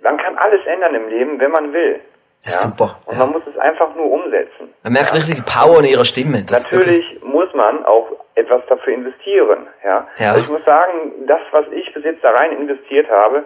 man 0.04 0.18
kann 0.18 0.38
alles 0.38 0.64
ändern 0.68 0.94
im 0.94 1.10
Leben, 1.10 1.40
wenn 1.40 1.52
man 1.52 1.74
will. 1.74 2.02
Das 2.44 2.56
ist 2.56 2.62
super. 2.62 3.00
Und 3.06 3.18
man 3.18 3.32
muss 3.32 3.42
es 3.48 3.58
einfach 3.58 3.96
nur 3.96 4.12
umsetzen. 4.12 4.74
Man 4.84 4.94
merkt 4.94 5.16
richtig 5.16 5.36
die 5.36 5.42
Power 5.42 5.80
in 5.80 5.86
ihrer 5.86 6.06
Stimme. 6.06 6.44
Das 6.48 6.72
Natürlich 6.72 7.24
muss 7.24 7.52
man 7.56 7.84
auch 7.86 8.12
etwas 8.36 8.62
dafür 8.68 8.94
investieren. 8.94 9.66
Ja? 9.84 10.08
Ja. 10.18 10.34
Also 10.34 10.42
ich 10.42 10.50
muss 10.50 10.64
sagen, 10.66 11.26
das, 11.26 11.42
was 11.52 11.66
ich 11.72 11.92
bis 11.94 12.04
jetzt 12.04 12.24
da 12.24 12.32
rein 12.32 12.52
investiert 12.52 13.10
habe, 13.10 13.46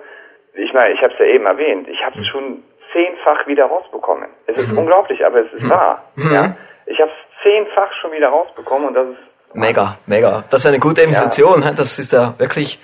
ich 0.53 0.73
meine, 0.73 0.93
ich 0.93 1.01
habe 1.01 1.13
es 1.13 1.19
ja 1.19 1.25
eben 1.25 1.45
erwähnt, 1.45 1.87
ich 1.87 2.03
habe 2.03 2.19
es 2.19 2.27
schon 2.27 2.63
zehnfach 2.93 3.45
wieder 3.47 3.65
rausbekommen. 3.65 4.29
Es 4.47 4.57
ist 4.57 4.71
unglaublich, 4.77 5.25
aber 5.25 5.39
es 5.45 5.53
ist 5.53 5.69
wahr. 5.69 6.03
Mhm. 6.15 6.33
Ja? 6.33 6.55
Ich 6.85 6.99
habe 6.99 7.11
es 7.11 7.43
zehnfach 7.43 7.91
schon 8.01 8.11
wieder 8.11 8.29
rausbekommen 8.29 8.87
und 8.89 8.93
das 8.95 9.07
ist 9.09 9.17
Mega, 9.55 9.97
mega. 10.05 10.43
Das 10.51 10.59
ist 10.61 10.67
eine 10.67 10.79
gute 10.79 11.01
Investition. 11.01 11.63
hä? 11.63 11.71
Das 11.75 11.97
ist 11.97 12.13
ja 12.13 12.33
wirklich, 12.37 12.79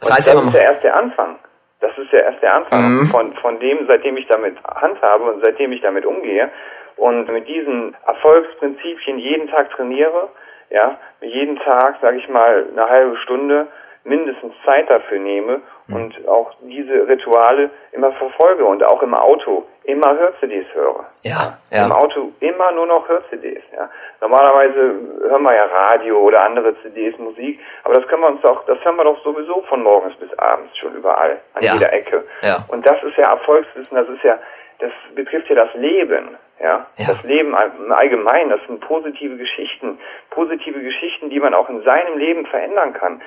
das 0.00 0.12
heißt 0.12 0.28
das 0.28 0.34
immer 0.34 0.48
ist 0.48 0.54
ja 0.54 0.60
erst 0.62 0.84
der 0.84 0.96
Anfang. 0.96 1.38
Das 1.80 1.90
ist 1.98 2.12
ja 2.12 2.20
erst 2.20 2.40
der 2.42 2.54
Anfang 2.54 2.82
Mhm. 3.00 3.06
von, 3.08 3.32
von 3.34 3.58
dem, 3.58 3.86
seitdem 3.88 4.16
ich 4.16 4.26
damit 4.28 4.56
handhabe 4.64 5.24
und 5.24 5.44
seitdem 5.44 5.72
ich 5.72 5.80
damit 5.80 6.06
umgehe 6.06 6.50
und 6.96 7.28
mit 7.32 7.48
diesen 7.48 7.96
Erfolgsprinzipien 8.06 9.18
jeden 9.18 9.48
Tag 9.48 9.70
trainiere, 9.70 10.28
ja, 10.70 10.98
jeden 11.20 11.56
Tag, 11.60 11.96
sage 12.00 12.18
ich 12.18 12.28
mal, 12.28 12.66
eine 12.70 12.88
halbe 12.88 13.16
Stunde 13.18 13.66
mindestens 14.04 14.52
Zeit 14.64 14.88
dafür 14.88 15.18
nehme 15.18 15.60
Mhm. 15.86 15.96
und 15.96 16.28
auch 16.28 16.52
diese 16.62 17.08
Rituale 17.08 17.70
immer 17.92 18.12
verfolge 18.12 18.64
und 18.64 18.84
auch 18.84 19.02
im 19.02 19.14
Auto 19.14 19.66
immer 19.84 20.16
Hör-CDs 20.18 20.66
höre. 20.74 21.06
Ja, 21.22 21.58
Im 21.70 21.88
ja. 21.90 21.94
Auto 21.96 22.32
immer 22.40 22.72
nur 22.72 22.86
noch 22.86 23.08
Hör-CDs. 23.08 23.62
Ja. 23.74 23.88
Normalerweise 24.20 24.94
hören 25.22 25.42
wir 25.42 25.54
ja 25.54 25.64
Radio 25.64 26.18
oder 26.20 26.42
andere 26.44 26.74
CDs, 26.82 27.16
Musik, 27.18 27.58
aber 27.84 27.94
das 27.94 28.06
können 28.08 28.22
wir 28.22 28.28
uns 28.28 28.42
doch, 28.42 28.66
das 28.66 28.82
hören 28.84 28.96
wir 28.96 29.04
doch 29.04 29.22
sowieso 29.24 29.62
von 29.62 29.82
morgens 29.82 30.14
bis 30.16 30.32
abends 30.38 30.76
schon 30.76 30.94
überall, 30.94 31.38
an 31.54 31.62
Ja. 31.62 31.72
jeder 31.74 31.92
Ecke. 31.92 32.24
Ja. 32.42 32.58
Und 32.68 32.86
das 32.86 33.02
ist 33.02 33.16
ja 33.16 33.30
Erfolgswissen, 33.30 33.96
das 33.96 34.08
ist 34.10 34.22
ja, 34.22 34.38
das 34.80 34.92
betrifft 35.14 35.48
ja 35.48 35.56
das 35.56 35.72
Leben. 35.74 36.36
Ja, 36.60 36.86
Ja. 36.98 37.06
das 37.14 37.22
Leben 37.22 37.56
im 37.78 37.92
Allgemeinen, 37.92 38.50
das 38.50 38.60
sind 38.66 38.80
positive 38.80 39.36
Geschichten, 39.36 39.98
positive 40.30 40.80
Geschichten, 40.80 41.30
die 41.30 41.38
man 41.40 41.54
auch 41.54 41.68
in 41.68 41.82
seinem 41.84 42.18
Leben 42.18 42.44
verändern 42.46 42.92
kann. 42.94 43.22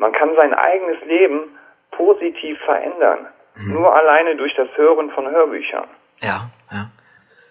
Man 0.00 0.12
kann 0.12 0.30
sein 0.34 0.54
eigenes 0.54 0.96
Leben 1.06 1.40
positiv 1.90 2.58
verändern, 2.64 3.26
Mhm. 3.56 3.74
nur 3.74 3.94
alleine 3.94 4.34
durch 4.34 4.54
das 4.56 4.68
Hören 4.74 5.10
von 5.10 5.30
Hörbüchern. 5.30 5.84
Ja, 6.22 6.48
ja. 6.72 6.90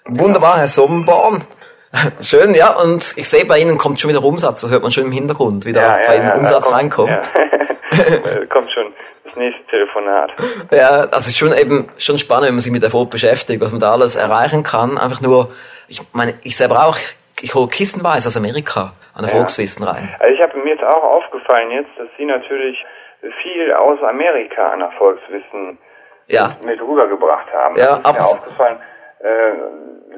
Wunderbar, 0.05 0.57
Herr 0.57 0.67
Sommerborn. 0.67 1.43
Schön, 2.21 2.55
ja, 2.55 2.73
und 2.73 3.13
ich 3.17 3.29
sehe, 3.29 3.45
bei 3.45 3.59
Ihnen 3.59 3.77
kommt 3.77 3.99
schon 3.99 4.09
wieder 4.09 4.23
Umsatz, 4.23 4.61
das 4.61 4.71
hört 4.71 4.81
man 4.81 4.91
schon 4.91 5.05
im 5.05 5.11
Hintergrund, 5.11 5.65
wie 5.65 5.73
da 5.73 5.99
bei 6.07 6.15
Ihnen 6.17 6.31
Umsatz 6.31 6.63
kommt, 6.65 6.75
reinkommt. 6.75 7.09
Ja. 7.09 7.19
kommt 8.47 8.71
schon 8.71 8.93
das 9.25 9.35
nächste 9.35 9.63
Telefonat. 9.67 10.31
Ja, 10.71 11.05
das 11.05 11.27
ist 11.27 11.37
schon 11.37 11.53
eben 11.53 11.89
schon 11.99 12.17
spannend, 12.17 12.47
wenn 12.47 12.55
man 12.55 12.61
sich 12.61 12.71
mit 12.71 12.81
Erfolg 12.81 13.11
beschäftigt, 13.11 13.61
was 13.61 13.71
man 13.71 13.79
da 13.79 13.91
alles 13.91 14.15
erreichen 14.15 14.63
kann. 14.63 14.97
Einfach 14.97 15.21
nur, 15.21 15.51
ich 15.87 16.01
meine, 16.13 16.33
ich 16.41 16.57
selber 16.57 16.87
auch, 16.87 16.97
ich 17.41 17.53
hole 17.53 17.67
kistenweise 17.67 18.27
aus 18.27 18.37
Amerika 18.37 18.93
an 19.19 19.25
Erfolgswissen 19.25 19.85
rein. 19.85 20.15
Also 20.19 20.33
ich 20.33 20.41
habe 20.41 20.57
mir 20.57 20.71
jetzt 20.71 20.83
auch 20.83 21.03
aufgefallen 21.03 21.71
jetzt, 21.71 21.91
dass 21.97 22.07
Sie 22.17 22.25
natürlich 22.25 22.83
viel 23.43 23.73
aus 23.73 24.01
Amerika 24.03 24.69
an 24.69 24.81
Erfolgswissen 24.81 25.77
Ja, 26.27 26.55
mit 26.63 26.81
rübergebracht 26.81 27.51
haben. 27.53 27.75
Ja, 27.75 27.97
das 27.97 28.11
ist 28.11 28.17
mir 28.17 28.25
aufgefallen. 28.25 28.77
Äh, 29.19 29.51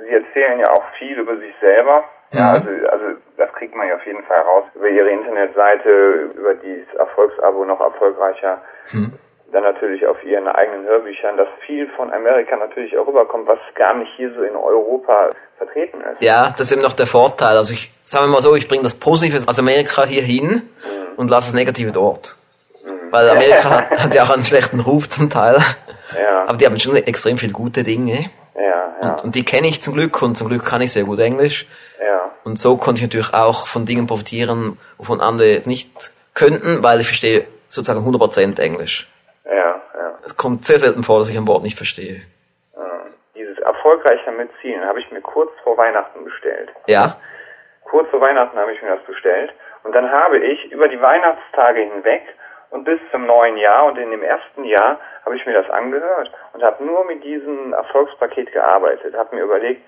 Sie 0.05 0.13
erzählen 0.13 0.59
ja 0.59 0.71
auch 0.71 0.83
viel 0.99 1.17
über 1.17 1.35
sich 1.37 1.53
selber. 1.59 2.03
Ja, 2.31 2.51
also, 2.51 2.69
also 2.89 3.05
das 3.37 3.51
kriegt 3.53 3.75
man 3.75 3.87
ja 3.87 3.95
auf 3.95 4.05
jeden 4.05 4.23
Fall 4.23 4.41
raus 4.41 4.63
über 4.75 4.87
Ihre 4.87 5.09
Internetseite, 5.09 6.31
über 6.35 6.53
dieses 6.55 6.93
Erfolgsabo 6.93 7.65
noch 7.65 7.81
erfolgreicher. 7.81 8.61
Hm. 8.91 9.13
Dann 9.51 9.63
natürlich 9.63 10.05
auf 10.07 10.23
Ihren 10.23 10.47
eigenen 10.47 10.85
Hörbüchern, 10.85 11.35
dass 11.37 11.47
viel 11.65 11.87
von 11.97 12.11
Amerika 12.13 12.55
natürlich 12.55 12.97
auch 12.97 13.05
rüberkommt, 13.07 13.47
was 13.47 13.59
gar 13.75 13.93
nicht 13.95 14.11
hier 14.15 14.33
so 14.33 14.43
in 14.43 14.55
Europa 14.55 15.29
vertreten 15.57 15.99
ist. 16.01 16.21
ja, 16.21 16.49
das 16.51 16.67
ist 16.67 16.71
eben 16.71 16.81
noch 16.81 16.93
der 16.93 17.07
Vorteil. 17.07 17.57
Also 17.57 17.73
ich, 17.73 17.91
sagen 18.03 18.25
wir 18.25 18.31
mal 18.31 18.41
so, 18.41 18.55
ich 18.55 18.67
bringe 18.67 18.83
das 18.83 18.95
Positive 18.95 19.43
aus 19.47 19.59
Amerika 19.59 20.05
hier 20.05 20.23
hin 20.23 20.69
und 21.17 21.29
lasse 21.29 21.49
das 21.49 21.55
Negative 21.55 21.91
dort. 21.91 22.37
Weil 23.09 23.29
Amerika 23.35 23.69
hat, 23.69 24.03
hat 24.03 24.15
ja 24.15 24.23
auch 24.23 24.29
einen 24.29 24.45
schlechten 24.45 24.79
Ruf 24.79 25.09
zum 25.09 25.29
Teil. 25.29 25.57
Ja, 26.17 26.45
Aber 26.47 26.57
die 26.57 26.65
haben 26.65 26.79
schon 26.79 26.95
extrem 26.95 27.37
viele 27.37 27.51
gute 27.53 27.83
Dinge. 27.83 28.25
ja, 28.55 28.61
ja, 29.01 29.09
Und, 29.11 29.23
und 29.25 29.35
die 29.35 29.43
kenne 29.43 29.67
ich 29.67 29.81
zum 29.81 29.93
Glück 29.95 30.21
und 30.21 30.37
zum 30.37 30.47
Glück 30.47 30.63
kann 30.65 30.81
ich 30.81 30.93
sehr 30.93 31.03
gut 31.03 31.19
Englisch. 31.19 31.67
ja. 31.99 32.31
Und 32.45 32.57
so 32.57 32.77
konnte 32.77 32.99
ich 32.99 33.07
natürlich 33.07 33.33
auch 33.33 33.67
von 33.67 33.85
Dingen 33.85 34.07
profitieren, 34.07 34.77
wovon 34.97 35.19
andere 35.21 35.61
nicht 35.65 36.11
könnten, 36.33 36.83
weil 36.83 37.01
ich 37.01 37.07
verstehe 37.07 37.45
sozusagen 37.67 38.05
100% 38.07 38.59
Englisch. 38.61 39.10
Ja, 39.51 39.81
ja. 39.93 40.17
Es 40.25 40.37
kommt 40.37 40.65
sehr 40.65 40.79
selten 40.79 41.03
vor, 41.03 41.19
dass 41.19 41.29
ich 41.29 41.37
ein 41.37 41.47
Wort 41.47 41.63
nicht 41.63 41.77
verstehe. 41.77 42.21
Dieses 43.35 43.57
erfolgreicher 43.59 44.31
mit 44.31 44.49
Zielen 44.61 44.85
habe 44.85 44.99
ich 44.99 45.11
mir 45.11 45.21
kurz 45.21 45.51
vor 45.63 45.77
Weihnachten 45.77 46.23
bestellt. 46.23 46.69
Ja? 46.87 47.17
Kurz 47.83 48.09
vor 48.09 48.21
Weihnachten 48.21 48.57
habe 48.57 48.71
ich 48.73 48.81
mir 48.81 48.95
das 48.95 49.05
bestellt. 49.05 49.51
Und 49.83 49.93
dann 49.93 50.09
habe 50.11 50.37
ich 50.37 50.71
über 50.71 50.87
die 50.87 51.01
Weihnachtstage 51.01 51.81
hinweg 51.81 52.23
und 52.69 52.85
bis 52.85 52.99
zum 53.11 53.25
neuen 53.25 53.57
Jahr 53.57 53.85
und 53.85 53.97
in 53.97 54.11
dem 54.11 54.23
ersten 54.23 54.63
Jahr 54.63 54.99
habe 55.25 55.35
ich 55.35 55.45
mir 55.45 55.53
das 55.53 55.69
angehört 55.69 56.31
und 56.53 56.63
habe 56.63 56.83
nur 56.83 57.03
mit 57.05 57.23
diesem 57.23 57.73
Erfolgspaket 57.73 58.51
gearbeitet, 58.53 59.15
habe 59.15 59.35
mir 59.35 59.43
überlegt, 59.43 59.81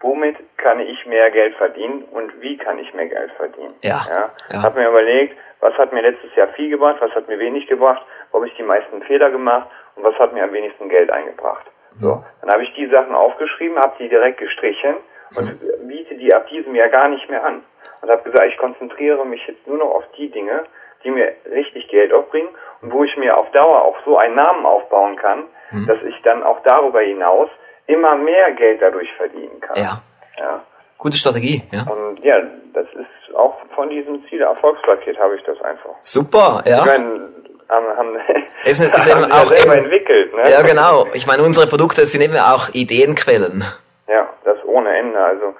womit 0.00 0.36
kann 0.56 0.80
ich 0.80 1.04
mehr 1.06 1.30
Geld 1.30 1.54
verdienen 1.56 2.04
und 2.04 2.40
wie 2.40 2.56
kann 2.56 2.78
ich 2.78 2.92
mehr 2.94 3.06
Geld 3.06 3.32
verdienen. 3.32 3.74
Ja, 3.82 4.06
ja. 4.08 4.30
ja. 4.50 4.62
Habe 4.62 4.80
mir 4.80 4.88
überlegt, 4.88 5.36
was 5.60 5.74
hat 5.74 5.92
mir 5.92 6.00
letztes 6.00 6.34
Jahr 6.36 6.48
viel 6.48 6.70
gebracht, 6.70 6.96
was 7.00 7.14
hat 7.14 7.28
mir 7.28 7.38
wenig 7.38 7.66
gebracht, 7.66 8.02
wo 8.30 8.38
habe 8.38 8.48
ich 8.48 8.54
die 8.56 8.62
meisten 8.62 9.02
Fehler 9.02 9.30
gemacht 9.30 9.68
und 9.96 10.04
was 10.04 10.14
hat 10.18 10.32
mir 10.32 10.44
am 10.44 10.52
wenigsten 10.52 10.88
Geld 10.88 11.10
eingebracht. 11.10 11.66
So, 11.98 12.24
dann 12.40 12.50
habe 12.50 12.62
ich 12.62 12.72
die 12.74 12.86
Sachen 12.86 13.14
aufgeschrieben, 13.14 13.76
habe 13.78 13.94
die 13.98 14.08
direkt 14.08 14.38
gestrichen 14.38 14.96
und 15.36 15.88
biete 15.88 16.14
die 16.16 16.32
ab 16.34 16.48
diesem 16.48 16.74
Jahr 16.74 16.88
gar 16.88 17.08
nicht 17.08 17.28
mehr 17.28 17.44
an. 17.44 17.62
Und 18.00 18.10
habe 18.10 18.22
gesagt, 18.22 18.46
ich 18.48 18.56
konzentriere 18.56 19.24
mich 19.26 19.46
jetzt 19.46 19.66
nur 19.66 19.78
noch 19.78 19.90
auf 19.90 20.04
die 20.16 20.30
Dinge, 20.30 20.64
die 21.04 21.10
mir 21.10 21.32
richtig 21.50 21.88
Geld 21.88 22.12
aufbringen 22.12 22.48
und 22.82 22.92
wo 22.92 23.04
ich 23.04 23.16
mir 23.16 23.36
auf 23.36 23.50
Dauer 23.50 23.82
auch 23.82 23.96
so 24.04 24.16
einen 24.16 24.36
Namen 24.36 24.64
aufbauen 24.64 25.16
kann, 25.16 25.44
dass 25.86 26.02
ich 26.02 26.20
dann 26.22 26.42
auch 26.42 26.60
darüber 26.64 27.00
hinaus 27.00 27.48
immer 27.86 28.16
mehr 28.16 28.52
Geld 28.52 28.80
dadurch 28.80 29.12
verdienen 29.14 29.60
kann. 29.60 29.76
Ja. 29.76 30.02
ja. 30.38 30.62
Gute 30.98 31.16
Strategie, 31.16 31.62
ja. 31.72 31.90
Und 31.90 32.22
ja, 32.22 32.40
das 32.74 32.86
ist 32.94 33.34
auch 33.34 33.56
von 33.74 33.88
diesem 33.88 34.24
Ziel 34.28 34.42
Erfolgspaket 34.42 35.18
habe 35.18 35.36
ich 35.36 35.42
das 35.44 35.60
einfach. 35.62 35.94
Super, 36.02 36.62
Ich 36.64 36.70
ja. 36.70 36.84
meine, 36.84 37.30
haben, 37.70 37.86
haben, 37.96 38.16
Ist, 38.64 38.80
ist 38.80 39.06
eben 39.06 39.22
haben 39.22 39.30
ja 39.30 39.42
auch 39.42 39.52
eben, 39.52 39.72
entwickelt, 39.72 40.34
ne? 40.34 40.50
ja 40.50 40.62
genau. 40.62 41.06
Ich 41.14 41.26
meine, 41.26 41.42
unsere 41.42 41.66
Produkte 41.66 42.04
sind 42.06 42.22
eben 42.22 42.36
auch 42.36 42.68
Ideenquellen. 42.72 43.64
Ja, 44.08 44.28
das 44.44 44.58
ohne 44.64 44.96
Ende. 44.98 45.18
Also 45.18 45.54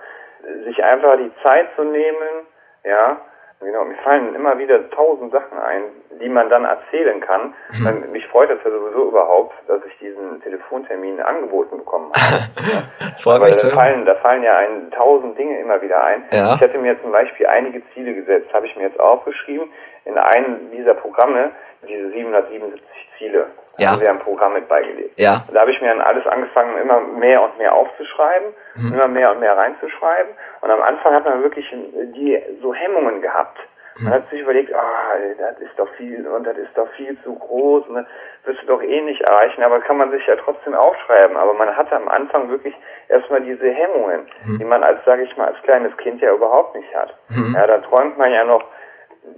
sich 0.66 0.82
einfach 0.82 1.16
die 1.16 1.30
Zeit 1.42 1.68
zu 1.76 1.84
nehmen, 1.84 2.46
ja, 2.84 3.20
Genau, 3.62 3.84
mir 3.84 3.96
fallen 3.96 4.34
immer 4.34 4.56
wieder 4.58 4.88
tausend 4.88 5.32
Sachen 5.32 5.58
ein, 5.58 5.82
die 6.18 6.30
man 6.30 6.48
dann 6.48 6.64
erzählen 6.64 7.20
kann. 7.20 7.52
Mhm. 7.72 8.10
Mich 8.10 8.26
freut 8.28 8.48
das 8.48 8.58
ja 8.64 8.70
sowieso 8.70 9.08
überhaupt, 9.08 9.54
dass 9.68 9.84
ich 9.84 9.98
diesen 9.98 10.40
Telefontermin 10.42 11.20
angeboten 11.20 11.76
bekommen 11.76 12.10
habe. 12.14 13.18
Freut 13.20 13.42
mich 13.42 13.56
da 13.58 13.68
fallen, 13.68 14.06
da 14.06 14.14
fallen 14.14 14.42
ja 14.42 14.56
ein 14.56 14.90
tausend 14.90 15.36
Dinge 15.38 15.60
immer 15.60 15.82
wieder 15.82 16.02
ein. 16.02 16.24
Ja. 16.32 16.54
Ich 16.54 16.60
hätte 16.62 16.78
mir 16.78 16.98
zum 17.02 17.12
Beispiel 17.12 17.46
einige 17.48 17.82
Ziele 17.92 18.14
gesetzt, 18.14 18.48
habe 18.54 18.64
ich 18.66 18.74
mir 18.76 18.84
jetzt 18.84 18.98
aufgeschrieben. 18.98 19.70
In 20.06 20.16
einem 20.16 20.70
dieser 20.70 20.94
Programme, 20.94 21.50
diese 21.88 22.10
777 22.10 22.82
Ziele, 23.18 23.46
ja. 23.78 23.90
haben 23.90 24.00
wir 24.00 24.10
ein 24.10 24.18
Programm 24.18 24.54
mit 24.54 24.68
beigelegt. 24.68 25.18
Ja. 25.18 25.44
Da 25.52 25.60
habe 25.60 25.72
ich 25.72 25.80
mir 25.80 25.88
dann 25.88 26.00
alles 26.00 26.26
angefangen, 26.26 26.78
immer 26.78 27.00
mehr 27.00 27.42
und 27.42 27.58
mehr 27.58 27.74
aufzuschreiben, 27.74 28.54
mhm. 28.74 28.94
immer 28.94 29.08
mehr 29.08 29.32
und 29.32 29.40
mehr 29.40 29.56
reinzuschreiben. 29.56 30.32
Und 30.60 30.70
am 30.70 30.82
Anfang 30.82 31.14
hat 31.14 31.24
man 31.24 31.42
wirklich 31.42 31.66
die 31.70 32.42
so 32.62 32.74
Hemmungen 32.74 33.20
gehabt. 33.22 33.58
Man 34.02 34.14
hat 34.14 34.30
sich 34.30 34.40
überlegt, 34.40 34.72
ah, 34.74 35.14
das 35.38 35.58
ist 35.60 35.78
doch 35.78 35.88
viel 35.96 36.26
und 36.26 36.44
das 36.44 36.56
ist 36.56 36.70
doch 36.74 36.88
viel 36.92 37.20
zu 37.22 37.34
groß 37.34 37.86
und 37.88 37.96
das 37.96 38.06
wirst 38.44 38.62
du 38.62 38.66
doch 38.66 38.82
eh 38.82 39.00
nicht 39.02 39.20
erreichen, 39.22 39.62
aber 39.62 39.80
kann 39.80 39.98
man 39.98 40.10
sich 40.10 40.26
ja 40.26 40.36
trotzdem 40.36 40.74
aufschreiben. 40.74 41.36
Aber 41.36 41.52
man 41.54 41.76
hatte 41.76 41.96
am 41.96 42.08
Anfang 42.08 42.48
wirklich 42.48 42.74
erstmal 43.08 43.42
diese 43.42 43.68
Hemmungen, 43.68 44.26
mhm. 44.44 44.58
die 44.58 44.64
man 44.64 44.82
als, 44.82 45.04
sage 45.04 45.24
ich 45.24 45.36
mal, 45.36 45.48
als 45.48 45.62
kleines 45.62 45.94
Kind 45.98 46.22
ja 46.22 46.32
überhaupt 46.32 46.74
nicht 46.76 46.94
hat. 46.94 47.14
Mhm. 47.28 47.54
Ja, 47.54 47.66
da 47.66 47.78
träumt 47.78 48.16
man 48.16 48.32
ja 48.32 48.44
noch 48.44 48.64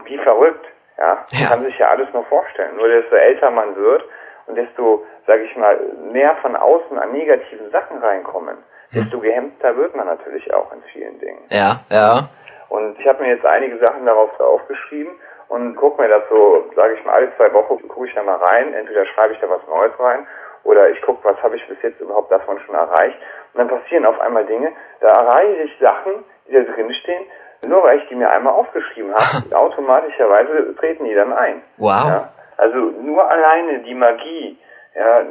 wie 0.04 0.18
verrückt. 0.18 0.66
Ja, 0.98 1.24
man 1.32 1.48
kann 1.48 1.64
sich 1.64 1.78
ja 1.78 1.88
alles 1.88 2.12
noch 2.12 2.26
vorstellen. 2.26 2.76
Nur 2.76 2.88
desto 2.88 3.14
älter 3.16 3.50
man 3.50 3.74
wird 3.76 4.04
und 4.46 4.56
desto, 4.56 5.04
sage 5.26 5.44
ich 5.44 5.56
mal, 5.56 5.78
mehr 6.12 6.36
von 6.42 6.56
außen 6.56 6.98
an 6.98 7.12
negativen 7.12 7.70
Sachen 7.70 7.98
reinkommen, 7.98 8.56
mhm. 8.90 8.98
desto 8.98 9.20
gehemmter 9.20 9.76
wird 9.76 9.96
man 9.96 10.06
natürlich 10.06 10.52
auch 10.52 10.72
in 10.72 10.82
vielen 10.92 11.18
Dingen. 11.18 11.42
Ja, 11.50 11.80
ja. 11.90 12.28
Und 12.68 12.98
ich 12.98 13.06
habe 13.06 13.22
mir 13.22 13.34
jetzt 13.34 13.44
einige 13.44 13.78
Sachen 13.78 14.06
darauf 14.06 14.38
aufgeschrieben 14.40 15.12
und 15.48 15.76
gucke 15.76 16.00
mir 16.00 16.08
das 16.08 16.22
so, 16.30 16.64
sage 16.74 16.94
ich 16.94 17.04
mal, 17.04 17.14
alle 17.14 17.36
zwei 17.36 17.52
Wochen 17.52 17.86
gucke 17.86 18.06
ich 18.06 18.14
da 18.14 18.22
mal 18.22 18.36
rein. 18.36 18.72
Entweder 18.72 19.04
schreibe 19.06 19.34
ich 19.34 19.40
da 19.40 19.50
was 19.50 19.60
Neues 19.68 19.92
rein 19.98 20.26
oder 20.64 20.88
ich 20.90 21.00
gucke, 21.02 21.22
was 21.24 21.42
habe 21.42 21.56
ich 21.56 21.68
bis 21.68 21.76
jetzt 21.82 22.00
überhaupt 22.00 22.30
davon 22.32 22.58
schon 22.60 22.74
erreicht. 22.74 23.18
Und 23.52 23.58
dann 23.58 23.68
passieren 23.68 24.06
auf 24.06 24.18
einmal 24.20 24.46
Dinge, 24.46 24.72
da 25.00 25.08
erreiche 25.08 25.62
ich 25.64 25.78
Sachen, 25.78 26.24
die 26.48 26.52
da 26.54 26.60
drin 26.60 26.92
stehen, 26.94 27.26
nur 27.66 27.82
weil 27.82 27.98
ich 27.98 28.08
die 28.08 28.14
mir 28.14 28.30
einmal 28.30 28.54
aufgeschrieben 28.54 29.14
habe, 29.14 29.56
automatischerweise 29.56 30.74
treten 30.76 31.04
die 31.04 31.14
dann 31.14 31.32
ein. 31.32 31.62
Wow. 31.76 32.04
Ja, 32.06 32.32
also 32.56 32.78
nur 32.78 33.28
alleine 33.28 33.80
die 33.80 33.94
Magie, 33.94 34.58
ja, 34.94 35.22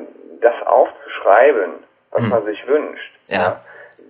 das 0.41 0.55
aufzuschreiben, 0.65 1.83
was 2.11 2.21
hm. 2.23 2.29
man 2.29 2.45
sich 2.45 2.67
wünscht. 2.67 3.19
Ja. 3.27 3.37
ja 3.37 3.61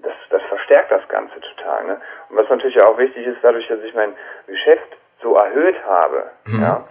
das, 0.01 0.13
das 0.29 0.41
verstärkt 0.43 0.91
das 0.91 1.07
Ganze 1.07 1.39
total. 1.39 1.85
Ne? 1.85 2.01
Und 2.29 2.37
was 2.37 2.49
natürlich 2.49 2.81
auch 2.81 2.97
wichtig 2.97 3.25
ist, 3.25 3.37
dadurch, 3.41 3.67
dass 3.67 3.79
ich 3.81 3.93
mein 3.93 4.13
Geschäft 4.47 4.97
so 5.21 5.35
erhöht 5.35 5.77
habe, 5.85 6.31
mhm. 6.45 6.61
ja, 6.61 6.87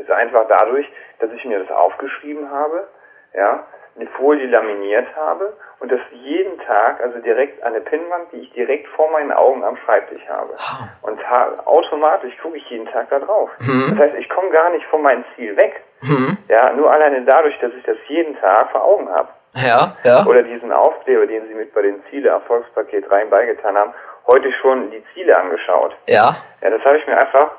ist 0.00 0.10
einfach 0.10 0.46
dadurch, 0.48 0.86
dass 1.18 1.30
ich 1.32 1.44
mir 1.44 1.58
das 1.58 1.70
aufgeschrieben 1.70 2.50
habe, 2.50 2.88
ja, 3.34 3.66
eine 4.00 4.08
Folie 4.10 4.46
laminiert 4.46 5.06
habe 5.14 5.52
und 5.78 5.92
das 5.92 6.00
jeden 6.12 6.58
Tag, 6.60 7.00
also 7.02 7.18
direkt 7.18 7.62
an 7.62 7.74
der 7.74 7.80
Pinnwand, 7.80 8.32
die 8.32 8.38
ich 8.38 8.52
direkt 8.52 8.88
vor 8.88 9.10
meinen 9.10 9.32
Augen 9.32 9.62
am 9.62 9.76
Schreibtisch 9.78 10.22
habe. 10.28 10.54
Und 11.02 11.20
automatisch 11.66 12.36
gucke 12.42 12.56
ich 12.56 12.68
jeden 12.70 12.86
Tag 12.86 13.10
da 13.10 13.18
drauf. 13.18 13.50
Mhm. 13.60 13.90
Das 13.90 13.98
heißt, 13.98 14.16
ich 14.18 14.28
komme 14.28 14.50
gar 14.50 14.70
nicht 14.70 14.86
von 14.86 15.02
meinem 15.02 15.24
Ziel 15.36 15.56
weg. 15.56 15.82
Mhm. 16.02 16.38
Ja, 16.48 16.72
nur 16.72 16.90
alleine 16.90 17.22
dadurch, 17.24 17.58
dass 17.60 17.72
ich 17.74 17.84
das 17.84 17.96
jeden 18.08 18.38
Tag 18.40 18.70
vor 18.70 18.84
Augen 18.84 19.08
habe. 19.08 19.28
Ja, 19.54 19.94
ja. 20.04 20.24
Oder 20.26 20.42
diesen 20.42 20.72
Aufkleber, 20.72 21.26
den 21.26 21.46
Sie 21.48 21.54
mit 21.54 21.74
bei 21.74 21.82
den 21.82 22.02
Ziele-Erfolgspaket 22.10 23.10
rein 23.10 23.28
beigetan 23.30 23.76
haben, 23.76 23.92
heute 24.26 24.52
schon 24.60 24.90
die 24.90 25.02
Ziele 25.12 25.36
angeschaut. 25.36 25.96
Ja. 26.06 26.36
Ja, 26.62 26.70
das 26.70 26.84
habe 26.84 26.98
ich 26.98 27.06
mir 27.06 27.18
einfach 27.18 27.50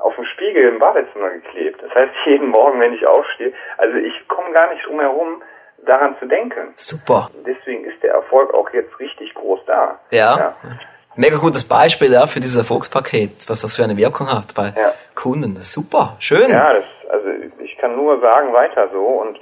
auf 0.00 0.14
dem 0.16 0.24
Spiegel 0.24 0.68
im 0.68 0.78
Badezimmer 0.78 1.30
geklebt. 1.30 1.82
Das 1.82 1.94
heißt, 1.94 2.12
jeden 2.26 2.48
Morgen, 2.48 2.80
wenn 2.80 2.94
ich 2.94 3.06
aufstehe, 3.06 3.52
also 3.78 3.96
ich 3.96 4.28
komme 4.28 4.52
gar 4.52 4.72
nicht 4.72 4.86
drum 4.86 5.00
herum, 5.00 5.42
daran 5.86 6.16
zu 6.18 6.26
denken. 6.26 6.72
Super. 6.76 7.30
Deswegen 7.46 7.84
ist 7.84 8.02
der 8.02 8.14
Erfolg 8.14 8.52
auch 8.54 8.70
jetzt 8.72 8.98
richtig 8.98 9.34
groß 9.34 9.60
da. 9.66 9.98
Ja. 10.10 10.38
ja. 10.38 10.54
Mega 11.16 11.36
gutes 11.36 11.66
Beispiel 11.66 12.12
ja, 12.12 12.26
für 12.26 12.40
dieses 12.40 12.56
Erfolgspaket, 12.56 13.48
was 13.48 13.62
das 13.62 13.76
für 13.76 13.84
eine 13.84 13.96
Wirkung 13.96 14.32
hat 14.32 14.54
bei 14.54 14.72
ja. 14.76 14.92
Kunden. 15.14 15.56
Super, 15.56 16.16
schön. 16.18 16.50
Ja, 16.50 16.72
das, 16.72 16.84
also 17.10 17.28
ich 17.58 17.76
kann 17.78 17.96
nur 17.96 18.20
sagen, 18.20 18.52
weiter 18.52 18.88
so 18.92 19.00
und 19.00 19.38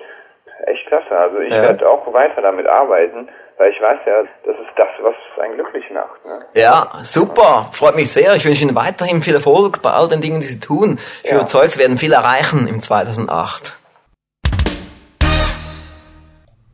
echt 0.66 0.87
klasse. 0.87 1.11
Also 1.11 1.38
ich 1.40 1.53
ja. 1.53 1.62
werde 1.62 1.88
auch 1.88 2.12
weiter 2.12 2.40
damit 2.42 2.66
arbeiten, 2.66 3.29
weil 3.59 3.70
ich 3.70 3.81
weiß 3.81 3.98
ja, 4.07 4.22
das 4.44 4.57
ist 4.57 4.72
das, 4.77 4.88
was 5.03 5.14
einen 5.42 5.55
glücklich 5.55 5.85
macht. 5.90 6.24
Ne? 6.24 6.40
Ja, 6.55 6.90
super. 7.03 7.68
Freut 7.72 7.96
mich 7.96 8.11
sehr. 8.11 8.35
Ich 8.35 8.44
wünsche 8.44 8.62
Ihnen 8.62 8.74
weiterhin 8.74 9.22
viel 9.22 9.35
Erfolg 9.35 9.83
bei 9.83 9.90
all 9.90 10.09
den 10.09 10.20
Dingen, 10.20 10.40
die 10.40 10.46
Sie 10.46 10.61
tun. 10.61 10.98
Ich 11.22 11.31
ja. 11.31 11.37
überzeugt, 11.37 11.72
Sie 11.72 11.81
werden 11.81 11.98
viel 11.98 12.12
erreichen 12.12 12.66
im 12.66 12.81
2008. 12.81 13.79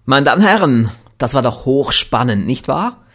Meine 0.06 0.26
Damen 0.26 0.42
und 0.42 0.46
Herren, 0.46 0.90
das 1.16 1.32
war 1.32 1.40
doch 1.40 1.64
hochspannend, 1.64 2.44
nicht 2.44 2.68
wahr? 2.68 3.06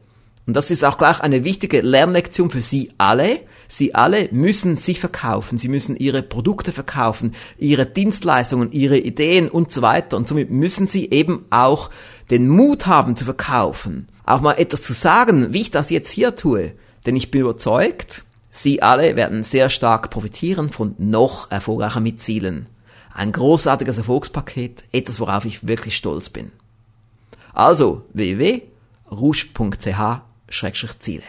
Und 0.47 0.55
das 0.55 0.69
ist 0.69 0.83
auch 0.83 0.97
gleich 0.97 1.21
eine 1.21 1.43
wichtige 1.43 1.81
Lernlektion 1.81 2.51
für 2.51 2.61
Sie 2.61 2.91
alle. 2.97 3.39
Sie 3.67 3.95
alle 3.95 4.29
müssen 4.31 4.77
sich 4.77 4.99
verkaufen. 4.99 5.57
Sie 5.57 5.69
müssen 5.69 5.97
Ihre 5.97 6.21
Produkte 6.21 6.71
verkaufen, 6.71 7.33
Ihre 7.57 7.87
Dienstleistungen, 7.87 8.71
Ihre 8.71 8.97
Ideen 8.97 9.49
und 9.49 9.71
so 9.71 9.81
weiter. 9.81 10.17
Und 10.17 10.27
somit 10.27 10.51
müssen 10.51 10.85
Sie 10.85 11.09
eben 11.09 11.45
auch 11.49 11.89
den 12.29 12.47
Mut 12.47 12.85
haben 12.85 13.15
zu 13.15 13.25
verkaufen. 13.25 14.07
Auch 14.23 14.41
mal 14.41 14.53
etwas 14.53 14.83
zu 14.83 14.93
sagen, 14.93 15.53
wie 15.53 15.61
ich 15.61 15.71
das 15.71 15.89
jetzt 15.89 16.11
hier 16.11 16.35
tue. 16.35 16.73
Denn 17.05 17.15
ich 17.15 17.31
bin 17.31 17.41
überzeugt, 17.41 18.23
Sie 18.51 18.81
alle 18.81 19.15
werden 19.15 19.43
sehr 19.43 19.69
stark 19.69 20.11
profitieren 20.11 20.69
von 20.69 20.95
noch 20.97 21.51
erfolgreicher 21.51 21.99
Mitzielen. 21.99 22.67
Ein 23.13 23.31
großartiges 23.31 23.97
Erfolgspaket, 23.97 24.83
etwas, 24.91 25.19
worauf 25.19 25.45
ich 25.45 25.67
wirklich 25.67 25.95
stolz 25.95 26.29
bin. 26.29 26.51
Also 27.53 28.03
www.rouge.ch-ziele. 30.47 31.23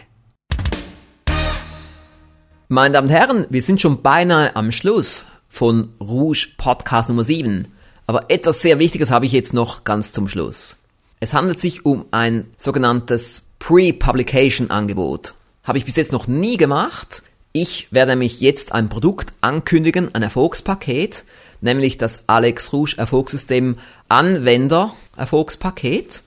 Meine 2.69 2.93
Damen 2.93 3.07
und 3.07 3.13
Herren, 3.13 3.45
wir 3.49 3.61
sind 3.61 3.79
schon 3.81 4.01
beinahe 4.01 4.55
am 4.55 4.71
Schluss 4.71 5.25
von 5.47 5.93
Rouge 6.01 6.49
Podcast 6.57 7.09
Nummer 7.09 7.23
7. 7.23 7.67
Aber 8.07 8.29
etwas 8.29 8.61
sehr 8.61 8.79
Wichtiges 8.79 9.09
habe 9.09 9.25
ich 9.25 9.31
jetzt 9.31 9.53
noch 9.53 9.83
ganz 9.83 10.11
zum 10.11 10.27
Schluss. 10.27 10.77
Es 11.19 11.33
handelt 11.33 11.61
sich 11.61 11.85
um 11.85 12.05
ein 12.11 12.45
sogenanntes 12.57 13.43
Pre-Publication 13.59 14.69
Angebot. 14.69 15.33
Habe 15.63 15.77
ich 15.77 15.85
bis 15.85 15.95
jetzt 15.95 16.11
noch 16.11 16.27
nie 16.27 16.57
gemacht. 16.57 17.23
Ich 17.53 17.91
werde 17.91 18.11
nämlich 18.11 18.39
jetzt 18.39 18.71
ein 18.71 18.89
Produkt 18.89 19.33
ankündigen, 19.41 20.13
ein 20.13 20.21
Erfolgspaket, 20.21 21.25
nämlich 21.59 21.97
das 21.97 22.23
Alex 22.27 22.71
Rouge 22.71 22.95
Erfolgssystem 22.97 23.77
Anwender 24.09 24.93
Erfolgspaket. 25.15 26.21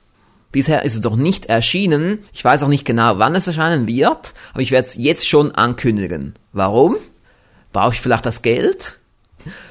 Bisher 0.51 0.83
ist 0.83 0.95
es 0.95 1.01
doch 1.01 1.15
nicht 1.15 1.45
erschienen. 1.45 2.19
Ich 2.33 2.43
weiß 2.43 2.63
auch 2.63 2.67
nicht 2.67 2.85
genau, 2.85 3.19
wann 3.19 3.35
es 3.35 3.47
erscheinen 3.47 3.87
wird, 3.87 4.33
aber 4.53 4.61
ich 4.61 4.71
werde 4.71 4.87
es 4.87 4.95
jetzt 4.95 5.27
schon 5.27 5.51
ankündigen. 5.51 6.35
Warum? 6.51 6.97
Brauche 7.71 7.93
ich 7.93 8.01
vielleicht 8.01 8.25
das 8.25 8.41
Geld? 8.41 8.99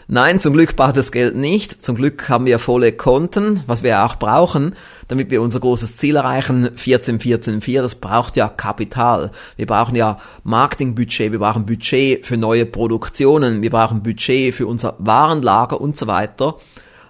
Nein, 0.09 0.41
zum 0.41 0.55
Glück 0.55 0.75
braucht 0.75 0.97
das 0.97 1.13
Geld 1.13 1.37
nicht. 1.37 1.85
Zum 1.85 1.95
Glück 1.95 2.29
haben 2.29 2.47
wir 2.47 2.59
volle 2.59 2.93
Konten, 2.93 3.63
was 3.67 3.83
wir 3.83 4.05
auch 4.05 4.17
brauchen, 4.17 4.75
damit 5.07 5.31
wir 5.31 5.41
unser 5.41 5.61
großes 5.61 5.97
Ziel 5.97 6.17
erreichen. 6.17 6.71
14, 6.75 7.21
14, 7.21 7.61
4, 7.61 7.83
das 7.83 7.95
braucht 7.95 8.37
ja 8.37 8.49
Kapital. 8.49 9.31
Wir 9.57 9.67
brauchen 9.67 9.95
ja 9.95 10.19
Marketingbudget, 10.43 11.31
wir 11.31 11.39
brauchen 11.39 11.67
Budget 11.67 12.27
für 12.27 12.37
neue 12.37 12.67
Produktionen, 12.67 13.63
wir 13.63 13.71
brauchen 13.71 14.03
Budget 14.03 14.55
für 14.55 14.67
unser 14.67 14.97
Warenlager 14.99 15.81
und 15.81 15.97
so 15.97 16.07
weiter. 16.09 16.57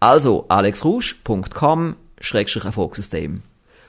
Also 0.00 0.46
alexrouge.com-erfolgssystem. 0.48 3.42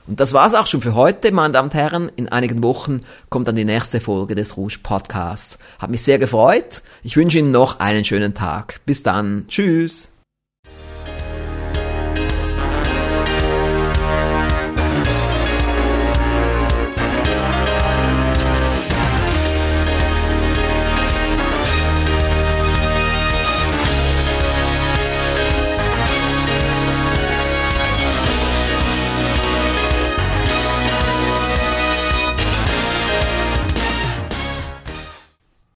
Und 0.06 0.20
das 0.20 0.34
war's 0.34 0.54
auch 0.54 0.66
schon 0.66 0.82
für 0.82 0.94
heute, 0.94 1.32
meine 1.32 1.54
Damen 1.54 1.70
und 1.70 1.74
Herren. 1.74 2.12
In 2.16 2.28
einigen 2.28 2.62
Wochen 2.62 3.00
kommt 3.30 3.48
dann 3.48 3.56
die 3.56 3.64
nächste 3.64 4.00
Folge 4.00 4.34
des 4.34 4.54
Rouge 4.56 4.78
Podcasts. 4.82 5.58
Hat 5.78 5.90
mich 5.90 6.02
sehr 6.02 6.18
gefreut. 6.18 6.82
Ich 7.02 7.16
wünsche 7.16 7.38
Ihnen 7.38 7.52
noch 7.52 7.80
einen 7.80 8.04
schönen 8.04 8.34
Tag. 8.34 8.80
Bis 8.84 9.02
dann. 9.02 9.46
Tschüss. 9.48 10.10